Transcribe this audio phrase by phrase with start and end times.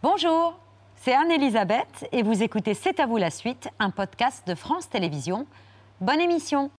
[0.00, 0.56] Bonjour,
[1.02, 5.44] c'est Anne-Elisabeth et vous écoutez C'est à vous la suite, un podcast de France Télévisions.
[6.00, 6.70] Bonne émission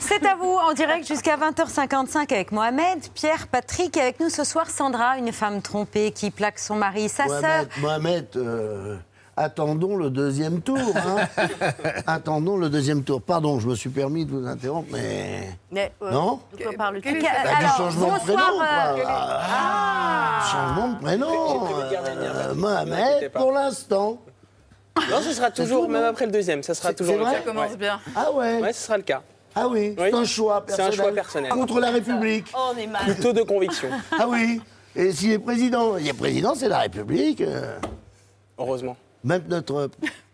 [0.00, 4.42] C'est à vous en direct jusqu'à 20h55 avec Mohamed, Pierre, Patrick et avec nous ce
[4.42, 7.66] soir Sandra, une femme trompée qui plaque son mari, sa sœur.
[7.80, 8.96] Mohamed, Mohamed, euh,
[9.44, 10.78] attendons le deuxième tour.
[10.94, 11.26] hein.
[12.06, 13.20] attendons le deuxième tour.
[13.22, 15.48] Pardon, je me suis permis de vous interrompre, mais.
[15.70, 18.40] Mais, euh, Non De quoi est- Bah, du changement de prénom.
[18.40, 19.04] euh, quoi.
[19.06, 21.68] Ah, Changement de prénom.
[21.82, 24.18] euh, Mohamed, pour l'instant.
[25.10, 27.40] Non, ce sera toujours, même après le deuxième, ça sera toujours c'est le vrai cas.
[27.42, 27.76] commence Ouais.
[27.76, 28.00] bien.
[28.16, 28.60] Ah ouais.
[28.60, 29.22] Ouais, ce sera le cas.
[29.54, 31.00] Ah oui, c'est un choix C'est un personnel.
[31.00, 31.50] choix personnel.
[31.52, 32.46] Contre la République.
[32.54, 33.02] Oh, on est mal.
[33.04, 34.60] Plutôt de conviction, Ah oui.
[34.94, 37.42] Et s'il est président Il est président, c'est la République.
[38.58, 38.96] heureusement.
[39.24, 39.90] Même notre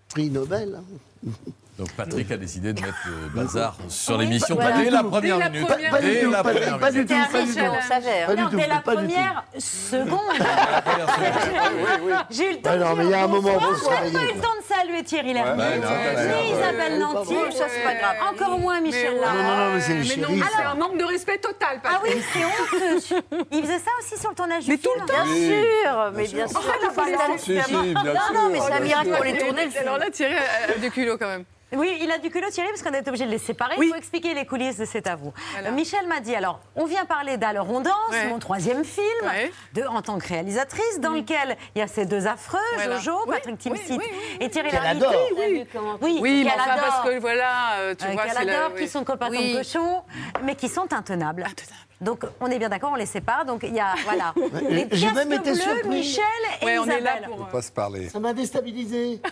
[0.08, 0.76] prix Nobel.
[0.76, 1.30] hein.
[1.78, 5.10] Donc Patrick a décidé de mettre le bazar sur l'émission Pas du dès la tout.
[5.10, 5.68] première Dès la minute.
[5.68, 7.08] première Pas du Dès tout, la pas du- première pas du minute.
[7.10, 7.60] tout, pas du tout.
[7.60, 8.26] Hein.
[8.26, 9.12] Pas du tout, dès la pas du tout.
[9.12, 10.20] première seconde.
[10.38, 12.24] La première seconde.
[12.30, 13.88] J'ai eu le temps Ah de non, mais il y a un moment, se j'ai
[14.12, 18.16] pas eu le temps de saluer Thierry Lhermitte, ni Isabelle ouais, ça, c'est pas grave.
[18.32, 19.14] encore moins Michel.
[19.20, 19.36] Larocque.
[19.36, 20.70] Non, non, non, mais c'est ça.
[20.70, 21.80] un manque de respect total.
[21.84, 23.44] Ah oui, c'est honteux.
[23.52, 25.04] Il faisait ça aussi sur le tournage du Mais tout film.
[25.06, 25.24] le temps.
[25.24, 26.60] Bien sûr, mais bien sûr.
[26.62, 29.82] Non, non, mais c'est un Oh, miracle pour les tourner film.
[29.82, 31.44] Alors là, Thierry a a du culot quand même.
[31.72, 33.74] Oui, il a du culot Thierry parce qu'on est obligé de les séparer.
[33.76, 33.86] Oui.
[33.86, 35.32] Il faut expliquer les coulisses de C'est à vous.
[35.52, 35.68] Voilà.
[35.70, 38.28] Euh, Michel m'a dit alors, on vient parler d'Alors on danse, Ouais.
[38.28, 39.50] mon troisième film, Ouais.
[39.74, 42.98] de, en tant que réalisatrice, dans lequel il y a ces deux affreux, Voilà.
[42.98, 45.04] Jojo, Oui, Patrick Timsit oui, oui, et Thierry Lhermitte.
[45.38, 45.66] Oui,
[46.00, 46.84] oui, Oui, mais enfin, adore.
[46.86, 49.52] parce que voilà, euh, tu Euh, vois, c'est la- qui sont copains Oui.
[49.54, 50.02] comme cochons,
[50.44, 51.42] mais qui sont intenables.
[51.42, 51.82] Intenables.
[52.00, 53.44] Donc on est bien d'accord, on les sépare.
[53.46, 54.34] Donc il y a voilà
[54.68, 55.88] les j'ai casques même été bleus, surpris.
[55.88, 56.22] Michel
[56.60, 57.40] et Ouais, on est là pour.
[57.40, 58.10] euh, Pas se parler.
[58.10, 59.20] Ça m'a déstabilisé.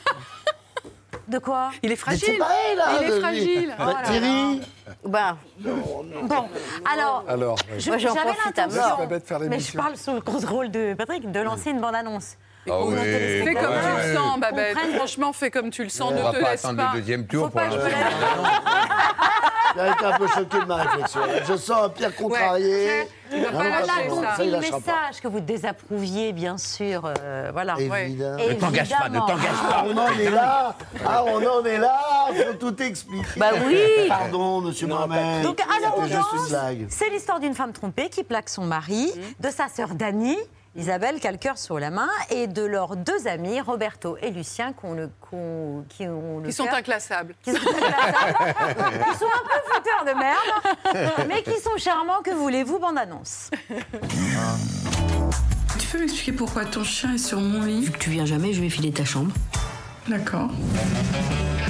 [1.28, 2.25] De quoi Il est fragile.
[2.33, 2.84] c'est pareil, là.
[3.00, 3.75] Il est fragile.
[3.78, 4.61] Oh là Thierry,
[5.05, 6.48] Bah, Bon,
[6.91, 7.25] alors.
[7.28, 10.94] Alors, je- Moi, j'en j'avais profite à l'intention, Mais je parle sous le contrôle de
[10.94, 12.36] Patrick de lancer une bande-annonce.
[12.69, 12.94] Ah oui.
[12.97, 14.08] Fais comme tu Ouais.
[14.08, 14.78] le sens, Babette.
[14.97, 16.12] Franchement, fais comme tu le sens.
[16.12, 16.91] On Ne va te pas laisse attendre pas.
[16.94, 17.69] le deuxième tour Faut pour pas
[19.76, 21.20] j'ai été un peu choqué de ma réflexion.
[21.48, 23.08] Je sens un Pierre contrarié.
[23.30, 24.26] Vas Non, pas non, lâcher pas Là, bon, ça.
[24.28, 24.60] compris le pas.
[24.60, 27.10] message que vous désapprouviez, bien sûr.
[27.20, 27.74] euh, voilà.
[27.78, 28.36] Évidemment.
[28.36, 32.00] Ne t'engage pas, ne t'engage Ah, on en est là Ah, on en est là
[32.28, 33.26] Faut tout expliquer.
[33.40, 33.78] Bah oui.
[34.08, 35.42] Pardon, monsieur Mohamed.
[35.42, 36.54] Donc, alors, on danse.
[36.88, 40.36] C'est l'histoire d'une femme trompée qui plaque son mari, de sa sœur Dani,
[40.76, 44.30] Isabelle, qui a le cœur sur la main, et de leurs deux amis, Roberto et
[44.30, 45.08] Lucien, qui ont le,
[45.88, 47.34] qui ont le Ils sont inclassables.
[47.42, 48.54] qui sont inclassables.
[49.12, 52.22] Ils sont un peu fouteurs de merde, mais qui sont charmants.
[52.24, 53.50] Que voulez-vous, bande-annonce
[55.78, 57.82] Tu peux m'expliquer pourquoi ton chien est sur mon lit?
[57.82, 59.32] Vu que tu viens jamais, je vais filer ta chambre.
[60.08, 60.50] D'accord.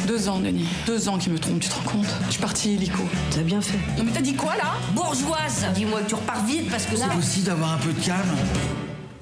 [0.06, 0.69] Deux ans, Denis.
[0.86, 2.06] Deux ans qu'il me trompe, tu te rends compte?
[2.26, 3.03] Je suis partie illico.
[3.34, 3.78] T'as bien fait.
[3.98, 4.72] Non mais t'as dit quoi là?
[4.92, 7.06] Bourgeoise Dis-moi que tu repars vite parce que là.
[7.19, 8.19] aussi d'avoir un peu de calme.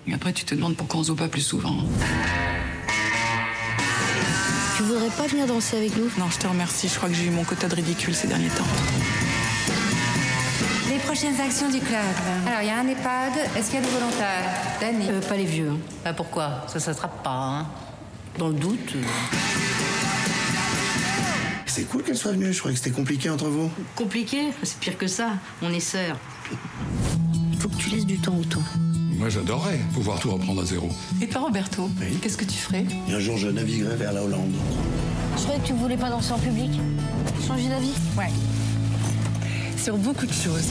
[0.07, 1.77] Et après tu te demandes pourquoi on se voit pas plus souvent.
[4.77, 6.11] Tu voudrais pas venir danser avec nous?
[6.19, 8.49] Non, je te remercie, je crois que j'ai eu mon quota de ridicule ces derniers
[8.49, 8.65] temps.
[10.91, 11.99] Les prochaines actions du club.
[12.47, 13.33] Alors, il y a un EHPAD.
[13.57, 14.51] Est-ce qu'il y a des volontaires?
[14.81, 15.71] Dani Euh, Pas les vieux.
[15.71, 15.79] hein.
[16.05, 16.65] Bah, pourquoi?
[16.69, 17.67] Ça s'attrape pas, hein
[18.39, 18.95] Dans le doute.
[21.67, 23.71] C'est cool qu'elle soit venue, je croyais que c'était compliqué entre vous.
[23.95, 24.49] Compliqué?
[24.63, 25.31] C'est pire que ça.
[25.63, 26.17] On est sœurs.
[27.59, 28.63] Faut que tu laisses du temps au temps.
[29.23, 30.89] Moi, j'adorerais pouvoir tout reprendre à zéro.
[31.21, 32.19] Et toi Roberto Oui.
[32.21, 32.85] Qu'est-ce que tu ferais?
[33.09, 34.53] Et un jour, je naviguerai vers la Hollande.
[35.37, 36.73] Je croyais que tu voulais pas danser en public?
[37.47, 37.93] Changer d'avis?
[38.19, 38.33] Ouais.
[39.81, 40.67] Sur beaucoup de choses.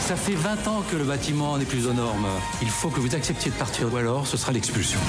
[0.00, 2.26] Ça fait 20 ans que le bâtiment n'est plus aux normes.
[2.60, 5.00] Il faut que vous acceptiez de partir, ou alors ce sera l'expulsion.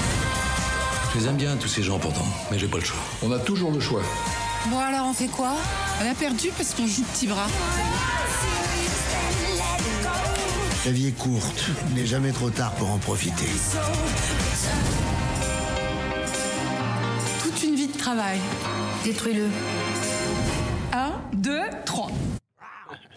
[1.12, 3.00] Je les aime bien, tous ces gens, pourtant, mais j'ai pas le choix.
[3.22, 4.02] On a toujours le choix.
[4.66, 5.54] Bon, alors on fait quoi?
[6.00, 7.46] On a perdu parce qu'on joue petit bras.
[10.86, 13.48] La vie est courte, il n'est jamais trop tard pour en profiter.
[17.42, 18.38] Toute une vie de travail.
[19.04, 19.48] Détruis-le.
[20.92, 22.10] 1, 2, 3.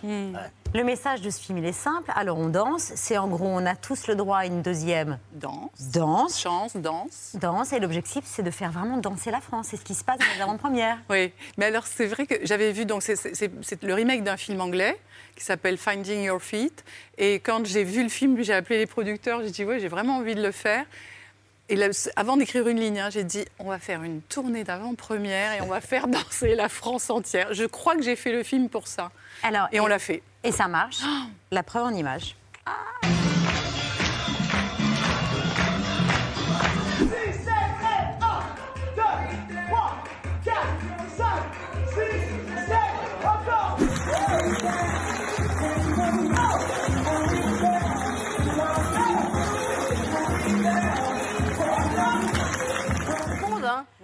[0.03, 0.37] Hmm.
[0.75, 2.11] Le message de ce film, il est simple.
[2.15, 2.91] Alors, on danse.
[2.95, 5.91] C'est en gros, on a tous le droit à une deuxième danse.
[5.93, 6.41] Danse.
[6.41, 7.35] Chance, danse.
[7.39, 7.73] Danse.
[7.73, 9.67] Et l'objectif, c'est de faire vraiment danser la France.
[9.69, 10.97] C'est ce qui se passe dans les avant-premières.
[11.09, 11.31] oui.
[11.57, 14.99] Mais alors, c'est vrai que j'avais vu, donc, c'est le remake d'un film anglais
[15.35, 16.83] qui s'appelle Finding Your Feet.
[17.17, 20.17] Et quand j'ai vu le film, j'ai appelé les producteurs, j'ai dit, oui, j'ai vraiment
[20.17, 20.85] envie de le faire.
[21.69, 25.53] Et là, avant d'écrire une ligne, hein, j'ai dit, on va faire une tournée d'avant-première
[25.53, 27.53] et on va faire danser la France entière.
[27.53, 29.11] Je crois que j'ai fait le film pour ça.
[29.43, 30.21] Alors, Et on l'a fait.
[30.43, 30.99] Et ça marche.
[31.51, 32.35] La preuve en image.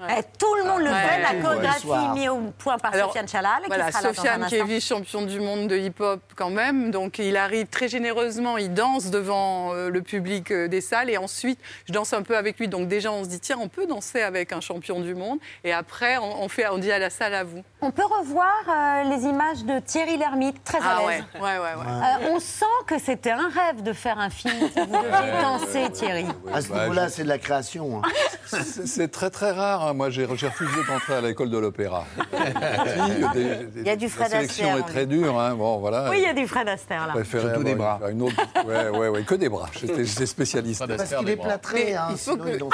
[0.10, 0.96] Eh, tout le monde le Ouais.
[1.08, 4.46] fait, la chorégraphie mise au point par Alors, Sofiane Chalal, qui Voilà, sera là Sofiane
[4.48, 4.66] qui instant.
[4.68, 9.74] vice-champion du monde de hip-hop quand même, donc il arrive très généreusement, il danse devant
[9.74, 12.68] euh, le public euh, des salles et ensuite je danse un peu avec lui.
[12.68, 15.74] Donc déjà on se dit tiens on peut danser avec un champion du monde et
[15.74, 17.64] après on, on fait on dit à la salle à vous.
[17.82, 21.24] On peut revoir euh, les images de Thierry Lhermitte, très à Ah ouais l'aise.
[21.36, 22.26] ouais ouais ouais.
[22.26, 24.54] Euh, on sent que c'était un rêve de faire un film.
[24.74, 26.26] que Vous deviez danser, Thierry.
[26.54, 28.02] À ce niveau-là, c'est de la création.
[28.04, 28.10] hein.
[28.46, 29.84] C'est c'est très très rare.
[29.88, 29.94] hein.
[30.00, 32.06] Moi, j'ai refusé d'entrer à l'école de l'opéra.
[33.76, 35.38] Il y a du Fred La sélection est très dure.
[35.38, 35.56] hein.
[35.56, 36.10] Bon, voilà.
[36.10, 37.14] Oui, il y a du Fred Astaire là.
[37.26, 38.00] Surtout des bras.
[38.10, 38.36] Une autre...
[38.66, 39.70] Ouais, ouais, ouais, que des bras.
[39.78, 40.86] J'étais spécialiste.
[40.88, 41.96] Parce qu'il est plâtré.
[41.96, 42.70] Hein, il faut que- ils ont-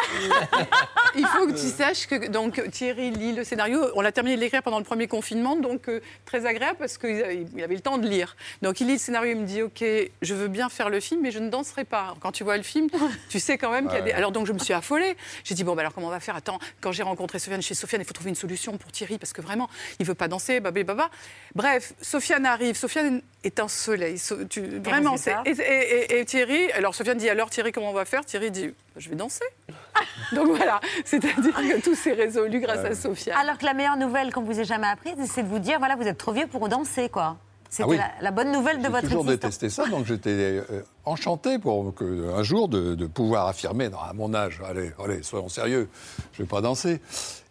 [1.16, 3.80] Il faut que tu saches que donc Thierry lit le scénario.
[3.95, 7.48] On l'a terminé de l'écrire pendant le premier confinement, donc euh, très agréable parce qu'il
[7.56, 8.36] il avait le temps de lire.
[8.62, 9.83] Donc il lit le scénario, il me dit OK,
[10.22, 12.13] je veux bien faire le film, mais je ne danserai pas.
[12.19, 12.88] Quand tu vois le film,
[13.30, 14.12] tu sais quand même qu'il y a des.
[14.12, 15.18] Alors donc je me suis affolée.
[15.44, 16.36] J'ai dit bon bah alors comment on va faire?
[16.36, 19.34] Attends, quand j'ai rencontré Sofiane chez Sofiane, il faut trouver une solution pour Thierry parce
[19.34, 19.70] que vraiment
[20.00, 21.10] il veut pas danser, babé baba.
[21.56, 22.76] Bref, Sofiane arrive.
[22.76, 24.18] Sofiane est un soleil.
[24.18, 26.72] So- tu- vraiment, c'est et, et- et- et Thierry.
[26.72, 28.26] Alors Sofiane dit alors Thierry comment on va faire?
[28.26, 29.46] Thierry dit je vais danser.
[30.34, 33.38] Donc voilà, c'est-à-dire que tout s'est résolu grâce à Sofiane.
[33.38, 35.96] Alors que la meilleure nouvelle qu'on vous ait jamais apprise, c'est de vous dire voilà,
[35.96, 37.38] vous êtes trop vieux pour danser, quoi.
[37.75, 37.98] C'était Ah oui.
[37.98, 39.57] la, la bonne nouvelle de J'ai votre toujours existence.
[39.60, 43.98] détesté ça, donc j'étais euh, enchanté pour que, un jour de, de pouvoir affirmer, non,
[44.00, 45.89] à mon âge, allez, allez, soyons sérieux,
[46.33, 47.01] je vais pas danser.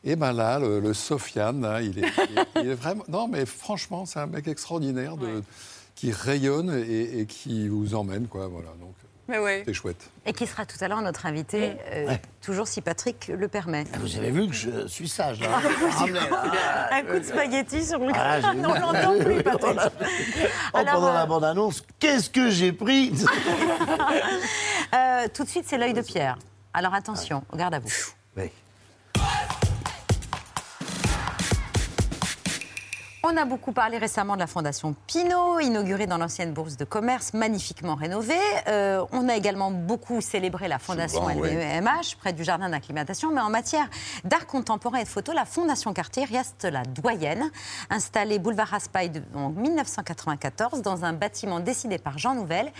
[0.03, 3.29] Et ben là, le, le Sofiane, hein, il, est, il est- il est vraiment, non
[3.29, 5.43] mais franchement, c'est un mec extraordinaire de,
[5.95, 8.69] qui rayonne et, et qui vous emmène, quoi, voilà.
[8.81, 8.95] Donc
[9.27, 9.63] Mais ouais.
[9.67, 10.11] c'est chouette.
[10.27, 13.85] Et qui sera tout à l'heure notre invité, euh, toujours si Patrick le permet.
[13.99, 15.41] Vous avez vu que je suis sage.
[15.43, 15.49] hein.
[15.97, 16.89] Ramenez, là.
[16.93, 18.61] Un coup de spaghetti sur le Ah, vu.
[18.61, 19.79] on l'entend plus, Patrick.
[19.81, 23.13] Oh, Alors, pendant euh, la bande-annonce, qu'est-ce que j'ai pris
[24.95, 26.39] Euh, tout de suite, c'est l'œil de Pierre.
[26.73, 27.89] Alors attention, regarde à vous.
[28.37, 28.51] Oui.
[33.27, 37.33] On a beaucoup parlé récemment de la Fondation Pinault, inaugurée dans l'ancienne bourse de commerce,
[37.33, 38.35] magnifiquement rénovée.
[38.69, 41.49] Euh, on a également beaucoup célébré la Fondation Souvent, oui.
[41.49, 43.33] LVMH, près du jardin d'acclimatation.
[43.33, 43.89] Mais en matière
[44.25, 47.51] d'art contemporain et de photo, la Fondation Cartier reste la doyenne.
[47.89, 52.71] Installée boulevard Raspail en 1994, dans un bâtiment décidé par Jean Nouvel.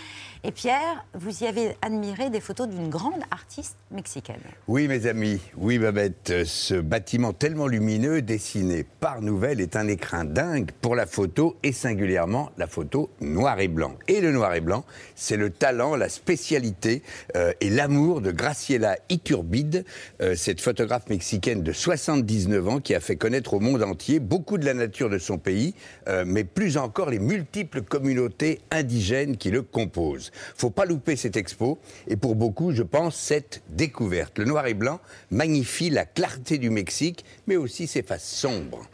[0.43, 4.41] Et Pierre, vous y avez admiré des photos d'une grande artiste mexicaine.
[4.67, 10.34] Oui, mes amis, oui, Babette, ce bâtiment tellement lumineux dessiné par Nouvelle est un écrin
[10.35, 13.95] dingue pour la photo et singulièrement la photo noir et blanc.
[14.09, 14.83] Et le noir et blanc,
[15.15, 17.03] c'est le talent, la spécialité
[17.37, 19.85] euh, et l'amour de Graciela Iturbide,
[20.21, 24.57] euh, cette photographe mexicaine de 79 ans qui a fait connaître au monde entier beaucoup
[24.57, 25.73] de la nature de son pays,
[26.09, 30.33] euh, mais plus encore les multiples communautés indigènes qui le composent.
[30.57, 31.79] Faut pas louper cette expo
[32.09, 34.37] et pour beaucoup, je pense, cette découverte.
[34.37, 34.99] Le noir et blanc
[35.31, 38.85] magnifie la clarté du Mexique, mais aussi ses faces sombres.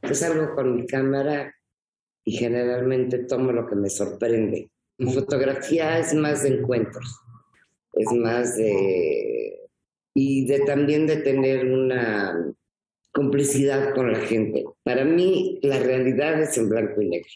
[0.00, 1.54] Pues salgo con mi cámara
[2.24, 4.70] y generalmente tomo lo que me sorprende.
[4.98, 7.20] Mi fotografía es más de encuentros,
[7.94, 9.60] es más de...
[10.14, 12.54] y de también de tener una
[13.12, 14.64] complicidad con la gente.
[14.82, 17.30] Para mí la realidad es en blanco y negro.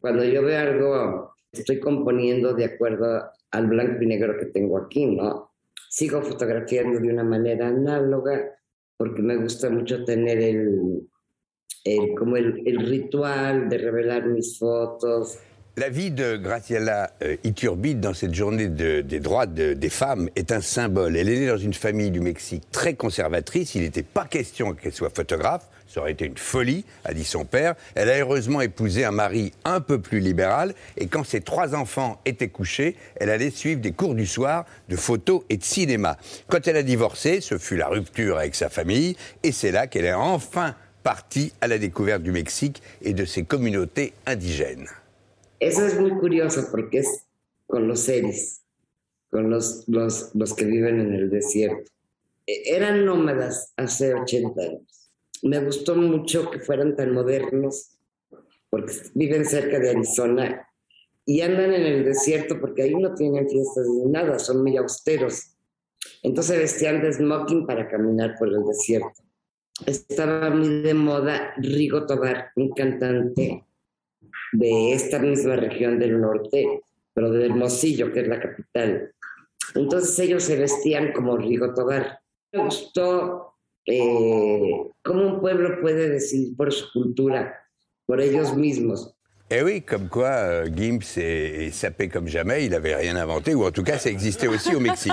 [0.00, 5.06] Cuando yo veo algo, estoy componiendo de acuerdo al blanco y negro que tengo aquí,
[5.06, 5.52] ¿no?
[5.88, 8.58] Sigo fotografiando de una manera análoga
[8.96, 11.08] porque me gusta mucho tener el,
[11.84, 15.38] el- como el, el ritual de revelar mis fotos.
[15.76, 20.28] La vie de Graciela euh, Iturbide dans cette journée de- des droits de- des femmes
[20.36, 21.16] est un symbole.
[21.16, 23.74] Elle est née dans une famille du Mexique très conservatrice.
[23.74, 25.66] Il n'était pas question qu'elle soit photographe.
[25.88, 27.74] Ça aurait été une folie, a dit son père.
[27.94, 30.74] Elle a heureusement épousé un mari un peu plus libéral.
[30.98, 34.96] Et quand ses trois enfants étaient couchés, elle allait suivre des cours du soir de
[34.96, 36.18] photo et de cinéma.
[36.48, 39.16] Quand elle a divorcé, ce fut la rupture avec sa famille.
[39.42, 43.44] Et c'est là qu'elle est enfin partie à la découverte du Mexique et de ses
[43.44, 44.88] communautés indigènes.
[45.60, 47.24] Eso es muy curioso porque es
[47.66, 48.62] con los seres,
[49.30, 51.90] con los, los, los que viven en el desierto.
[52.46, 55.10] E- Eran nómadas hace 80 años.
[55.42, 57.96] Me gustó mucho que fueran tan modernos
[58.70, 60.66] porque viven cerca de Arizona
[61.24, 65.52] y andan en el desierto porque ahí no tienen fiestas ni nada, son muy austeros.
[66.24, 69.21] Entonces vestían de smoking para caminar por el desierto.
[69.86, 73.64] Estaba muy de moda Rigo Tobar, un cantante
[74.52, 79.12] de esta misma región del norte, pero de Hermosillo, que es la capital.
[79.74, 82.20] Entonces ellos se vestían como Rigo Tobar.
[82.52, 83.54] Me gustó
[83.86, 87.58] eh, cómo un pueblo puede decidir por su cultura,
[88.06, 89.16] por ellos mismos.
[89.54, 93.54] Eh oui, comme quoi euh, Gims est, est sapé comme jamais, il n'avait rien inventé,
[93.54, 95.12] ou en tout cas ça existait aussi au Mexique.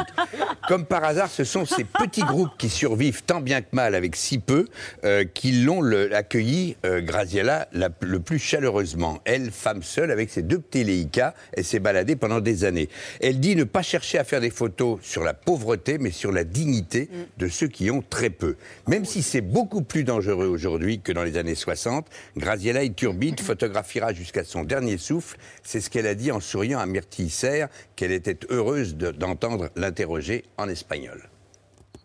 [0.69, 4.15] Comme par hasard, ce sont ces petits groupes qui survivent tant bien que mal avec
[4.15, 4.67] si peu
[5.03, 9.19] euh, qui l'ont accueilli, euh, Graziella, la- le plus chaleureusement.
[9.25, 12.88] Elle, femme seule, avec ses deux petits Leica, elle s'est baladée pendant des années.
[13.19, 16.46] Elle dit ne pas chercher à faire des photos sur la pauvreté, mais sur la
[16.46, 18.55] dignité de ceux qui ont très peu.
[18.88, 24.13] Même si c'est beaucoup plus dangereux aujourd'hui que dans les années 60, Graziella Iturbide photographiera
[24.13, 25.38] jusqu'à son dernier souffle.
[25.63, 29.69] C'est ce qu'elle a dit en souriant à Myrtille Serre, qu'elle était heureuse de- d'entendre
[29.75, 31.29] l'interroger en espagnol.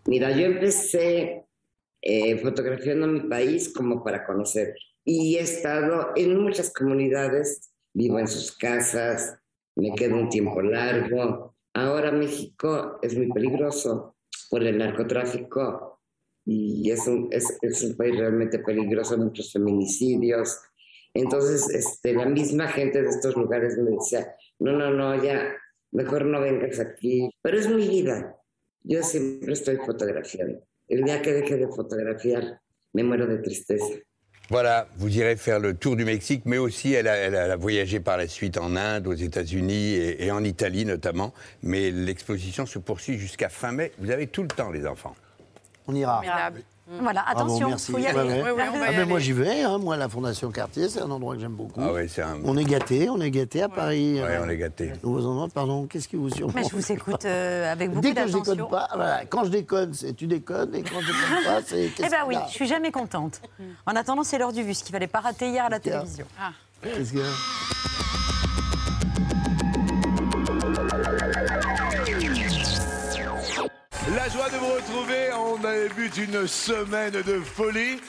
[0.07, 1.43] Mira, yo empecé
[2.02, 4.75] eh, fotografiando mi país como para conocer
[5.07, 9.37] y he estado en muchas comunidades, vivo en sus casas,
[9.76, 11.54] me quedo un tiempo largo.
[11.75, 14.14] Ahora México es muy peligroso
[14.50, 16.00] por el narcotráfico
[16.47, 20.59] y es un, es, es un país realmente peligroso, muchos feminicidios.
[21.14, 25.54] Entonces, este, la misma gente de estos lugares me decía, no, no, no, ya,
[25.92, 27.30] mejor no vengas aquí.
[27.40, 28.37] Pero es mi vida.
[28.83, 30.59] Yo siempre estoy fotografiando.
[30.88, 32.61] El día que deje de fotografiar,
[32.92, 33.94] me muero de tristeza.
[34.50, 37.50] Voilà, vous irez faire le tour du Mexique, mais aussi elle a, elle a- elle
[37.50, 41.33] a voyagé par la suite en Inde, aux États-Unis et, et en Italie notamment.
[41.62, 43.92] Mais l'exposition se poursuit jusqu'à fin mai.
[43.99, 45.16] Vous avez tout le temps, les enfants.
[45.87, 46.21] On ira.
[47.00, 47.93] Voilà, Bravo, attention, merci.
[47.93, 48.19] faut y Ouais, aller.
[48.29, 48.43] ouais.
[48.43, 49.05] Ouais, ouais, on va Ah, y mais aller.
[49.07, 49.79] moi j'y vais, hein.
[49.79, 51.81] moi la Fondation Cartier, c'est un endroit que j'aime beaucoup.
[51.83, 52.37] Ah ouais, c'est un.
[52.45, 54.21] On est gâtés, on est gâtés à Paris.
[54.21, 54.59] Ouais, on est
[55.25, 56.61] enfants, pardon, qu'est-ce qui vous surprend?
[56.61, 58.55] Mais je vous écoute euh, avec beaucoup Dès que je d'attention.
[58.55, 61.85] déconne pas, voilà, quand je déconne, c'est tu déconnes, et quand je déconne pas, c'est
[61.87, 63.41] Eh qu'est-ce ben oui, y je suis jamais contente.
[63.87, 66.17] En attendant, c'est l'heure du vu, ce qu'il fallait pas rater hier à la Qu'est-ce
[66.17, 66.26] qu'il y a?
[66.26, 66.26] télévision.
[66.83, 68.13] Qu'est-ce qu'il
[74.87, 78.00] retrouver, on a vu une semaine de folie,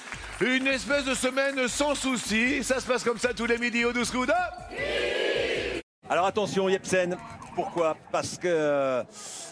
[0.41, 2.63] une espèce de semaine sans souci.
[2.63, 4.31] Ça se passe comme ça tous les midis au 12 coups
[6.09, 7.17] Alors attention, Yepsen.
[7.55, 7.95] Pourquoi?
[8.11, 9.03] Parce que, euh,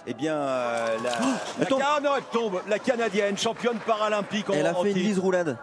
[0.06, 1.12] eh bien, euh, la,
[1.60, 2.62] la, Can- non, elle tombe.
[2.68, 5.58] La Canadienne, championne paralympique en Elle a en fait une lise roulade.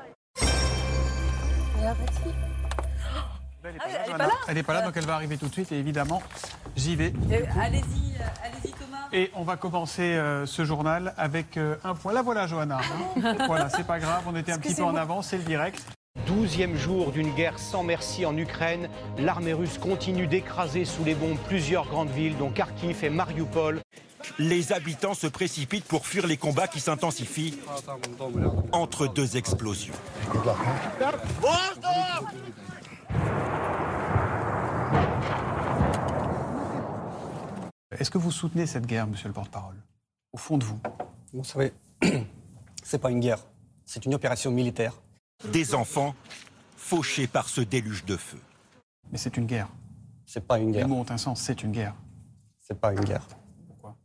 [3.63, 3.79] Elle n'est
[4.11, 6.23] pas là Elle n'est pas là, donc elle va arriver tout de suite et évidemment,
[6.77, 7.13] j'y vais.
[7.61, 8.80] Allez-y, euh, allez-y Thomas.
[9.13, 12.13] Et on va commencer euh, ce journal avec euh, un point.
[12.13, 12.79] Là voilà, Johanna.
[13.23, 13.37] hein.
[13.47, 15.85] voilà, c'est pas grave, on était un petit peu en avance, c'est le direct.
[16.27, 18.89] Douzième jour d'une guerre sans merci en Ukraine,
[19.19, 23.81] l'armée russe continue d'écraser sous les bombes plusieurs grandes villes, dont Kharkiv et Mariupol.
[24.39, 27.59] Les habitants se précipitent pour fuir les combats qui s'intensifient
[28.73, 29.95] entre deux explosions.
[37.99, 39.77] Est-ce que vous soutenez cette guerre, monsieur le porte-parole?
[40.33, 40.79] Au fond de vous?
[41.33, 41.73] Vous savez,
[42.85, 43.39] c'est pas une guerre,
[43.85, 44.95] c'est une opération militaire.
[45.53, 46.15] Des enfants
[46.77, 48.39] fauchés par ce déluge de feu.
[49.11, 49.69] Mais c'est une guerre.
[50.25, 50.89] C'est pas une Les guerre.
[50.89, 51.95] mots ont un sens, c'est une guerre.
[52.61, 53.27] C'est pas une guerre.
[53.67, 53.97] Pourquoi?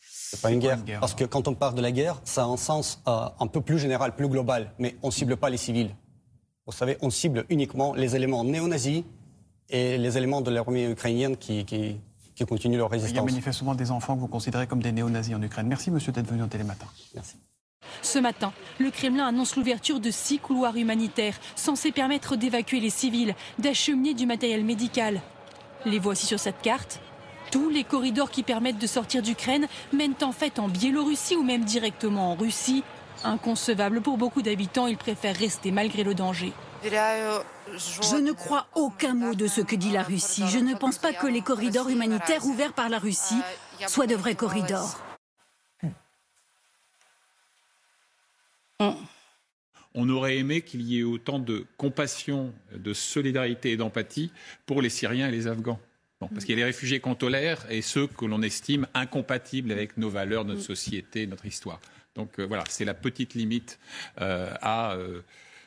[0.00, 0.78] C'est pas une guerre.
[0.78, 3.28] une guerre, Parce que quand on parle de la guerre, ça a un sens euh,
[3.38, 4.72] un peu plus général, plus global.
[4.78, 5.94] Mais on cible pas les civils.
[6.64, 9.04] Vous savez, on cible uniquement les éléments néo-nazis
[9.68, 12.00] et les éléments de l'armée ukrainienne qui, qui,
[12.36, 13.24] qui continuent leur Il y a résistance.
[13.24, 15.66] manifestement des enfants que vous considérez comme des néo-nazis en Ukraine.
[15.66, 16.86] Merci, monsieur, d'être venu au Télématin.
[17.14, 17.36] Merci.
[18.02, 23.34] Ce matin, le Kremlin annonce l'ouverture de six couloirs humanitaires censés permettre d'évacuer les civils,
[23.58, 25.22] d'acheminer du matériel médical.
[25.86, 27.00] Les voici sur cette carte.
[27.50, 31.64] Tous les corridors qui permettent de sortir d'Ukraine mènent en fait en Biélorussie ou même
[31.64, 32.82] directement en Russie.
[33.24, 36.52] Inconcevable pour beaucoup d'habitants, ils préfèrent rester malgré le danger.
[37.72, 40.44] Je ne crois aucun mot de ce que dit la Russie.
[40.48, 43.40] Je ne pense pas que les corridors humanitaires ouverts par la Russie
[43.86, 45.00] soient de vrais corridors.
[49.98, 54.30] On aurait aimé qu'il y ait autant de compassion, de solidarité et d'empathie
[54.66, 55.80] pour les Syriens et les Afghans.
[56.20, 59.72] Bon, parce qu'il y a les réfugiés qu'on tolère et ceux que l'on estime incompatibles
[59.72, 61.80] avec nos valeurs, notre société, notre histoire.
[62.14, 63.78] Donc euh, voilà, c'est la petite limite
[64.20, 65.20] euh, à euh,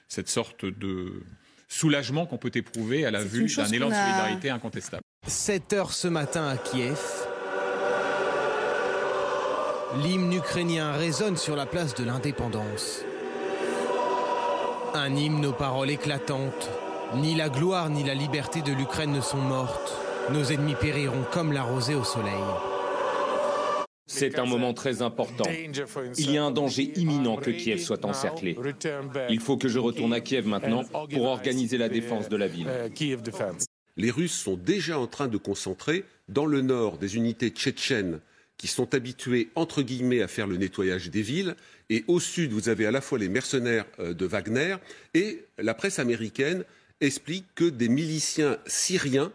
[0.08, 1.24] cette sorte de
[1.70, 5.04] soulagement qu'on peut éprouver à la vue d'un élan de solidarité incontestable.
[5.28, 7.00] 7 heures ce matin à Kiev.
[10.04, 13.04] L'hymne ukrainien résonne sur la place de l'indépendance.
[14.94, 16.70] Un hymne aux paroles éclatantes.
[17.16, 19.94] Ni la gloire ni la liberté de l'Ukraine ne sont mortes.
[20.32, 22.34] Nos ennemis périront comme la rosée au soleil.
[24.10, 25.46] C'est un moment très important.
[26.18, 28.58] Il y a un danger imminent que Kiev soit encerclé.
[29.30, 32.68] Il faut que je retourne à Kiev maintenant pour organiser la défense de la ville.
[33.98, 38.20] Les Russes sont déjà en train de concentrer dans le nord des unités tchétchènes
[38.58, 41.56] qui sont habituées, entre guillemets, à faire le nettoyage des villes.
[41.90, 44.76] Et au sud, vous avez à la fois les mercenaires euh, de Wagner
[45.14, 46.66] et la presse américaine
[47.00, 49.32] explique que des miliciens syriens,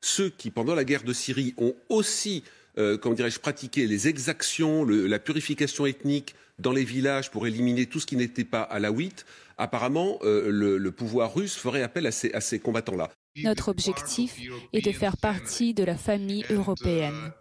[0.00, 2.42] ceux qui, pendant la guerre de Syrie, ont aussi,
[2.78, 7.86] euh, comment dirais-je, pratiqué les exactions, le- la purification ethnique dans les villages pour éliminer
[7.86, 9.26] tout ce qui n'était pas alaouite,
[9.58, 13.10] apparemment, euh, le, le pouvoir russe ferait appel à ces, à ces combattants-là.
[13.42, 14.36] Notre objectif
[14.72, 17.32] est de faire partie de la famille européenne.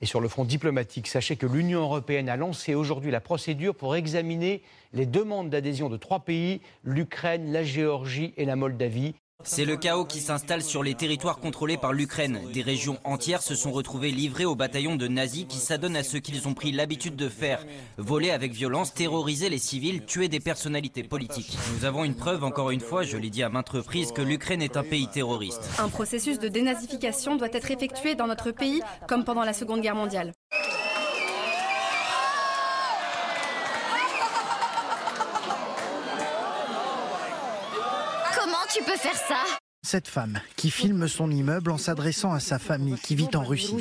[0.00, 3.94] Et sur le front diplomatique, sachez que l'Union européenne a lancé aujourd'hui la procédure pour
[3.94, 4.62] examiner
[4.92, 9.14] les demandes d'adhésion de trois pays, l'Ukraine, la Géorgie et la Moldavie.
[9.42, 12.40] C'est le chaos qui s'installe sur les territoires contrôlés par l'Ukraine.
[12.52, 16.16] Des régions entières se sont retrouvées livrées aux bataillons de nazis qui s'adonnent à ce
[16.16, 17.64] qu'ils ont pris l'habitude de faire.
[17.98, 21.58] Voler avec violence, terroriser les civils, tuer des personnalités politiques.
[21.76, 24.62] Nous avons une preuve, encore une fois, je l'ai dit à maintes reprises, que l'Ukraine
[24.62, 25.68] est un pays terroriste.
[25.78, 29.96] Un processus de dénazification doit être effectué dans notre pays comme pendant la Seconde Guerre
[29.96, 30.32] mondiale.
[38.36, 39.44] Comment tu peux faire ça
[39.82, 43.76] Cette femme qui filme son immeuble en s'adressant à sa famille qui vit en Russie.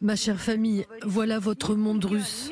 [0.00, 2.50] Ma chère famille, voilà votre monde russe.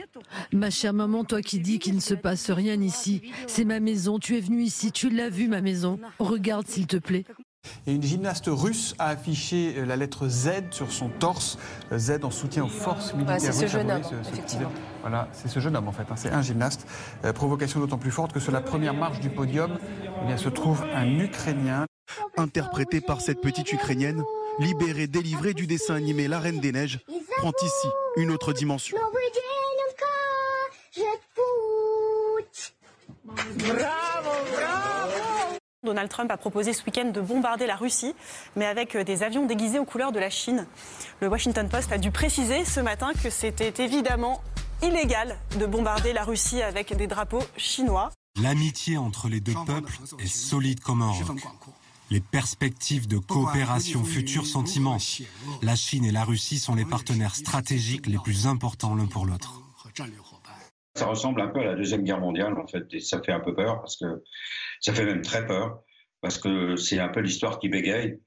[0.52, 4.18] Ma chère maman, toi qui dis qu'il ne se passe rien ici, c'est ma maison,
[4.18, 5.98] tu es venu ici, tu l'as vu ma maison.
[6.18, 7.24] Regarde s'il te plaît.
[7.86, 11.58] Et une gymnaste russe a affiché euh, la lettre Z sur son torse,
[11.92, 13.38] euh, Z en soutien aux forces militaires.
[13.40, 13.72] c'est ce russes.
[13.72, 14.68] jeune homme, ce- ce effectivement.
[14.70, 16.86] petit- Voilà, c'est ce jeune homme en fait, hein, c'est un gymnaste.
[17.24, 19.78] Euh, provocation d'autant plus forte que sur la première marche du podium,
[20.22, 21.86] eh bien, se trouve un Ukrainien.
[22.36, 24.24] Interprété par cette petite Ukrainienne,
[24.58, 26.98] libérée, délivrée du dessin animé La Reine des Neiges,
[27.38, 28.96] prend ici une autre dimension.
[35.82, 38.14] Donald Trump a proposé ce week-end de bombarder la Russie,
[38.54, 40.66] mais avec euh, des avions déguisés aux couleurs de la Chine.
[41.20, 44.42] Le Washington Post a dû préciser ce matin que c'était évidemment
[44.82, 48.10] illégal de bombarder la Russie avec des drapeaux chinois.
[48.42, 51.38] L'amitié entre les deux peuples est solide comme un roc.
[52.10, 55.22] Les perspectives de coopération future sont immenses.
[55.62, 59.62] La Chine et la Russie sont les partenaires stratégiques les plus importants l'un pour l'autre.
[60.94, 63.40] Ça ressemble un peu à la Deuxième Guerre mondiale, en fait, et ça fait un
[63.40, 64.22] peu peur, parce que
[64.80, 65.82] ça fait même très peur,
[66.20, 68.18] parce que c'est un peu l'histoire qui bégaye.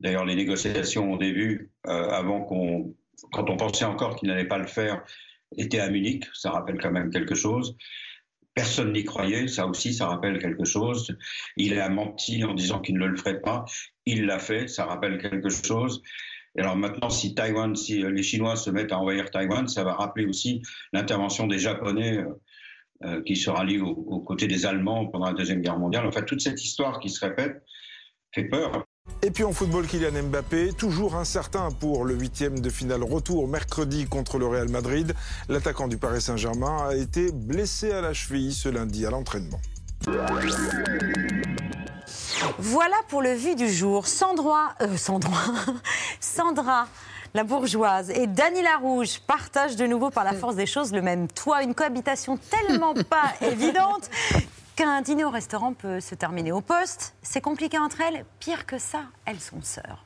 [0.00, 2.94] D'ailleurs, les négociations au début, euh, avant qu'on,
[3.32, 5.04] quand on pensait encore qu'il n'allait pas le faire,
[5.56, 7.76] étaient à Munich, ça rappelle quand même quelque chose.
[8.54, 11.16] Personne n'y croyait, ça aussi, ça rappelle quelque chose.
[11.56, 13.64] Il a menti en disant qu'il ne le ferait pas.
[14.04, 16.02] Il l'a fait, ça rappelle quelque chose.
[16.56, 19.84] Et alors maintenant, si Taïwan, si euh, les Chinois se mettent à envahir Taïwan, ça
[19.84, 20.62] va rappeler aussi
[20.92, 22.26] l'intervention des Japonais euh,
[23.04, 26.06] euh, qui se rallient aux, aux côtés des Allemands pendant la Deuxième Guerre mondiale.
[26.06, 27.62] Enfin, toute cette histoire qui se répète
[28.34, 28.84] fait peur.
[29.22, 34.06] Et puis en football, Kylian Mbappé, toujours incertain pour le huitième de finale retour mercredi
[34.06, 35.14] contre le Real Madrid.
[35.48, 39.60] L'attaquant du Paris Saint-Germain a été blessé à la cheville ce lundi à l'entraînement.
[42.58, 44.06] Voilà pour le vu du jour.
[44.06, 45.52] Sandra, euh, Sandra,
[46.20, 46.86] Sandra,
[47.34, 51.02] la bourgeoise, et Dany la Rouge partagent de nouveau par la force des choses le
[51.02, 51.62] même toit.
[51.62, 54.10] Une cohabitation tellement pas évidente
[54.76, 57.14] qu'un dîner au restaurant peut se terminer au poste.
[57.22, 58.24] C'est compliqué entre elles.
[58.40, 60.04] Pire que ça, elles sont sœurs.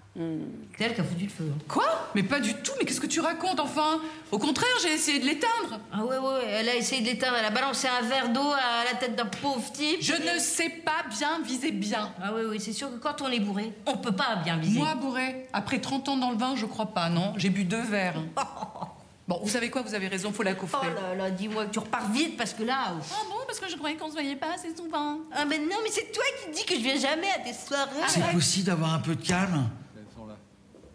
[0.79, 1.53] C'est elle qui a foutu le feu.
[1.69, 1.85] Quoi?
[2.15, 4.01] Mais pas du tout, mais qu'est-ce que tu racontes enfin?
[4.33, 5.81] Au contraire, j'ai essayé de l'éteindre.
[5.93, 8.85] Ah ouais, ouais, elle a essayé de l'éteindre, elle a balancé un verre d'eau à
[8.91, 9.99] la tête d'un pauvre type.
[10.01, 12.13] Je ne sais pas bien viser bien.
[12.23, 14.79] Ah oui, oui, c'est sûr que quand on est bourré, on peut pas bien viser.
[14.79, 17.35] Moi, bourré, après 30 ans dans le vin, je crois pas, non?
[17.37, 18.21] J'ai bu deux verres.
[19.29, 19.83] Bon, vous savez quoi?
[19.83, 20.87] Vous avez raison, faut la Oh coffrer.
[20.95, 22.95] là là, dis-moi que tu repars vite parce que là.
[22.97, 23.11] ouf.
[23.13, 23.35] Ah bon?
[23.45, 25.19] Parce que je croyais qu'on se voyait pas assez souvent.
[25.33, 27.91] Ah mais non, mais c'est toi qui dis que je viens jamais à tes soirées.
[28.07, 29.69] C'est possible d'avoir un peu de calme?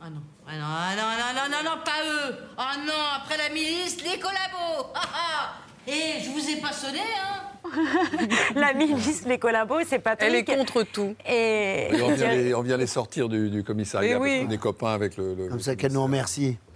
[0.03, 0.21] Ah non.
[0.47, 2.35] Ah non, ah non, non, non, non, non, pas eux.
[2.57, 4.89] Ah non, après la milice, les collabos.
[4.95, 5.53] Ah, ah.
[5.87, 7.47] Et je vous ai pas sonné, hein
[8.55, 11.15] la milice, les collabos, c'est pas Elle est contre tout.
[11.27, 14.43] Et, Et on, vient les, on vient les sortir du, du commissariat parce oui.
[14.45, 15.35] qu'on est copains avec le.
[15.35, 16.57] le- Comme ça qu'elle nous remercie.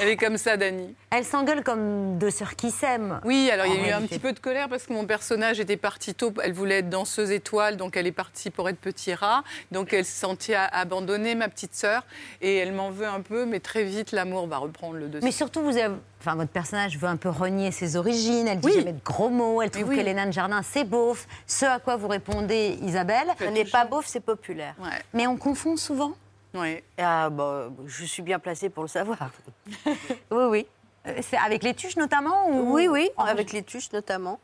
[0.00, 0.94] Elle est comme ça, Dani.
[1.10, 3.20] Elles s'engueulent comme deux sœurs qui s'aiment.
[3.24, 5.58] Oui, alors il y a eu un petit peu de colère parce que mon personnage
[5.58, 6.32] était parti tôt.
[6.42, 9.42] Elle voulait être danseuse étoile, donc elle est partie pour être petit rat.
[9.72, 12.04] Donc elle se sentit abandonnée, ma petite sœur.
[12.40, 15.24] Et elle m'en veut un peu, mais très vite, l'amour va reprendre le dessus.
[15.24, 18.46] Mais surtout, vous avez, enfin, votre personnage veut un peu renier ses origines.
[18.46, 19.62] Elle dit jamais de gros mots.
[19.62, 19.96] Elle trouve oui.
[19.96, 21.26] que les nains de jardin, c'est beauf.
[21.46, 23.28] Ce à quoi vous répondez, Isabelle.
[23.38, 24.74] Ce n'est pas beauf, c'est populaire.
[25.12, 26.12] Mais on confond souvent.
[26.54, 26.82] Oui.
[26.96, 29.18] Ah, bah, je suis bien placée pour le savoir.
[29.86, 29.94] oui,
[30.30, 30.66] oui.
[31.06, 32.72] Euh, C'est avec les tuches notamment ou...
[32.74, 34.40] Oui, oui, avec les tuches notamment.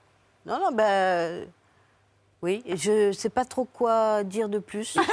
[0.47, 1.47] Non, non, ben.
[2.45, 4.97] Oui, je sais pas trop quoi dire de plus.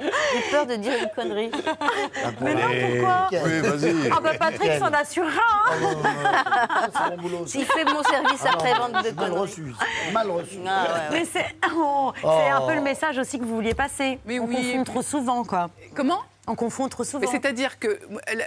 [0.00, 1.50] J'ai peur de dire une connerie.
[2.40, 4.10] Mais non, pourquoi Oui, vas-y.
[4.10, 5.40] Ah bah Patrick s'en assurera.
[5.70, 7.10] hein.
[7.18, 7.46] Boulot.
[7.46, 9.74] S'il fait mon service Ah après-vente de Mal reçu.
[10.12, 10.58] Mal reçu.
[10.66, 11.00] Ah, ouais, ouais.
[11.12, 12.56] Mais c'est oh, c'est Oh.
[12.56, 14.18] un peu le message aussi que vous vouliez passer.
[14.26, 14.56] Mais On oui.
[14.56, 15.70] confond trop souvent, quoi.
[15.94, 16.22] Comment?
[16.46, 17.30] On confond trop souvent.
[17.30, 17.98] C'est-à-dire que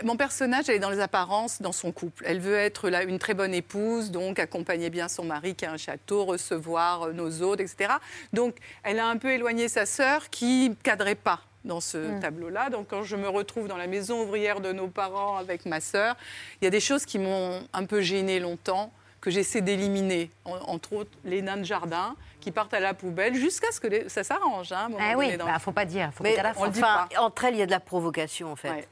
[0.04, 2.24] mon personnage, elle est dans les apparences dans son couple.
[2.28, 5.72] Elle veut être là, une très bonne épouse, donc accompagner bien son mari qui a
[5.72, 7.94] un château, recevoir euh, nos hôtes, etc.
[8.34, 12.20] Donc elle a un peu éloigné sa sœur qui ne cadrait pas dans ce Mm.
[12.20, 12.70] tableau-là.
[12.70, 16.16] Donc quand je me retrouve dans la maison ouvrière de nos parents avec ma sœur,
[16.62, 20.58] il y a des choses qui m'ont un peu gênée longtemps que j'essaie d'éliminer, En-
[20.72, 24.10] entre autres les nains de jardin qui partent à la poubelle jusqu'à ce que les-
[24.10, 24.71] ça s'arrange.
[24.71, 26.12] Hein, Ah oui, dans- bah, faut pas dire.
[26.13, 26.62] Faut Mais qu'à la fin.
[26.62, 27.21] on le dit enfin, pas.
[27.21, 28.88] entre elles, il y a de la provocation, en fait.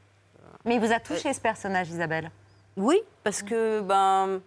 [0.66, 2.32] Mais il vous a touché ce personnage, Isabelle?
[2.76, 4.42] Oui, parce que ben,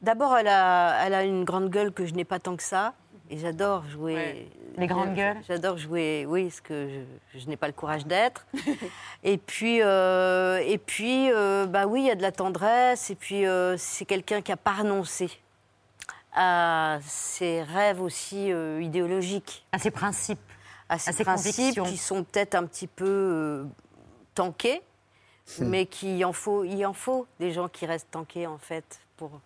[0.00, 2.94] d'abord, elle a, elle a une grande gueule que je n'ai pas tant que ça.
[3.28, 4.48] Et j'adore jouer.
[4.78, 5.38] Les grandes gueules?
[5.48, 6.88] J'adore jouer, oui, ce que
[7.34, 8.46] je, je n'ai pas le courage d'être.
[9.24, 13.10] et puis, euh, et puis euh, bah oui, il y a de la tendresse.
[13.10, 15.30] Et puis, euh, c'est quelqu'un qui n'a pas renoncé
[16.36, 19.66] à ses rêves aussi euh, idéologiques.
[19.72, 20.38] À ses principes.
[20.88, 23.64] À ses, à ses principes qui sont peut-être un petit peu euh,
[24.34, 24.82] tankés,
[25.58, 29.40] mais qu'il en faut, il en faut des gens qui restent tankés en fait pour,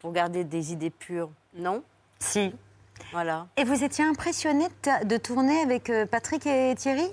[0.00, 1.84] pour garder des idées pures, non?
[2.18, 2.52] Si.
[3.12, 3.46] Voilà.
[3.56, 4.66] Et vous étiez impressionné
[5.04, 7.08] de, tourner avec euh, Patrick et Thierry?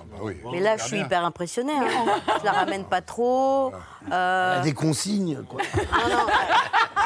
[0.52, 1.74] Mais là, je suis hyper impressionnée.
[1.74, 2.06] Hein.
[2.40, 3.72] Je la ramène pas trop.
[4.08, 5.60] Elle Euh, a des consignes, quoi.
[5.76, 6.26] non, non,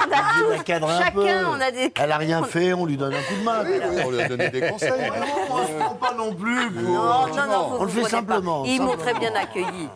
[0.08, 0.12] on
[0.52, 0.64] a tout.
[0.64, 1.46] cadre un Chacun, peu.
[1.48, 1.92] on a des.
[2.00, 3.64] Elle a rien fait, on lui donne un coup de main.
[3.66, 4.92] Oui, oui, on lui a donné des conseils.
[4.92, 6.70] Non, on se prend pas non plus.
[6.72, 8.62] pour- Non, non, non, vous on le fait simplement.
[8.64, 8.68] pas.
[8.70, 9.90] Ils m'ont très bien accueilli.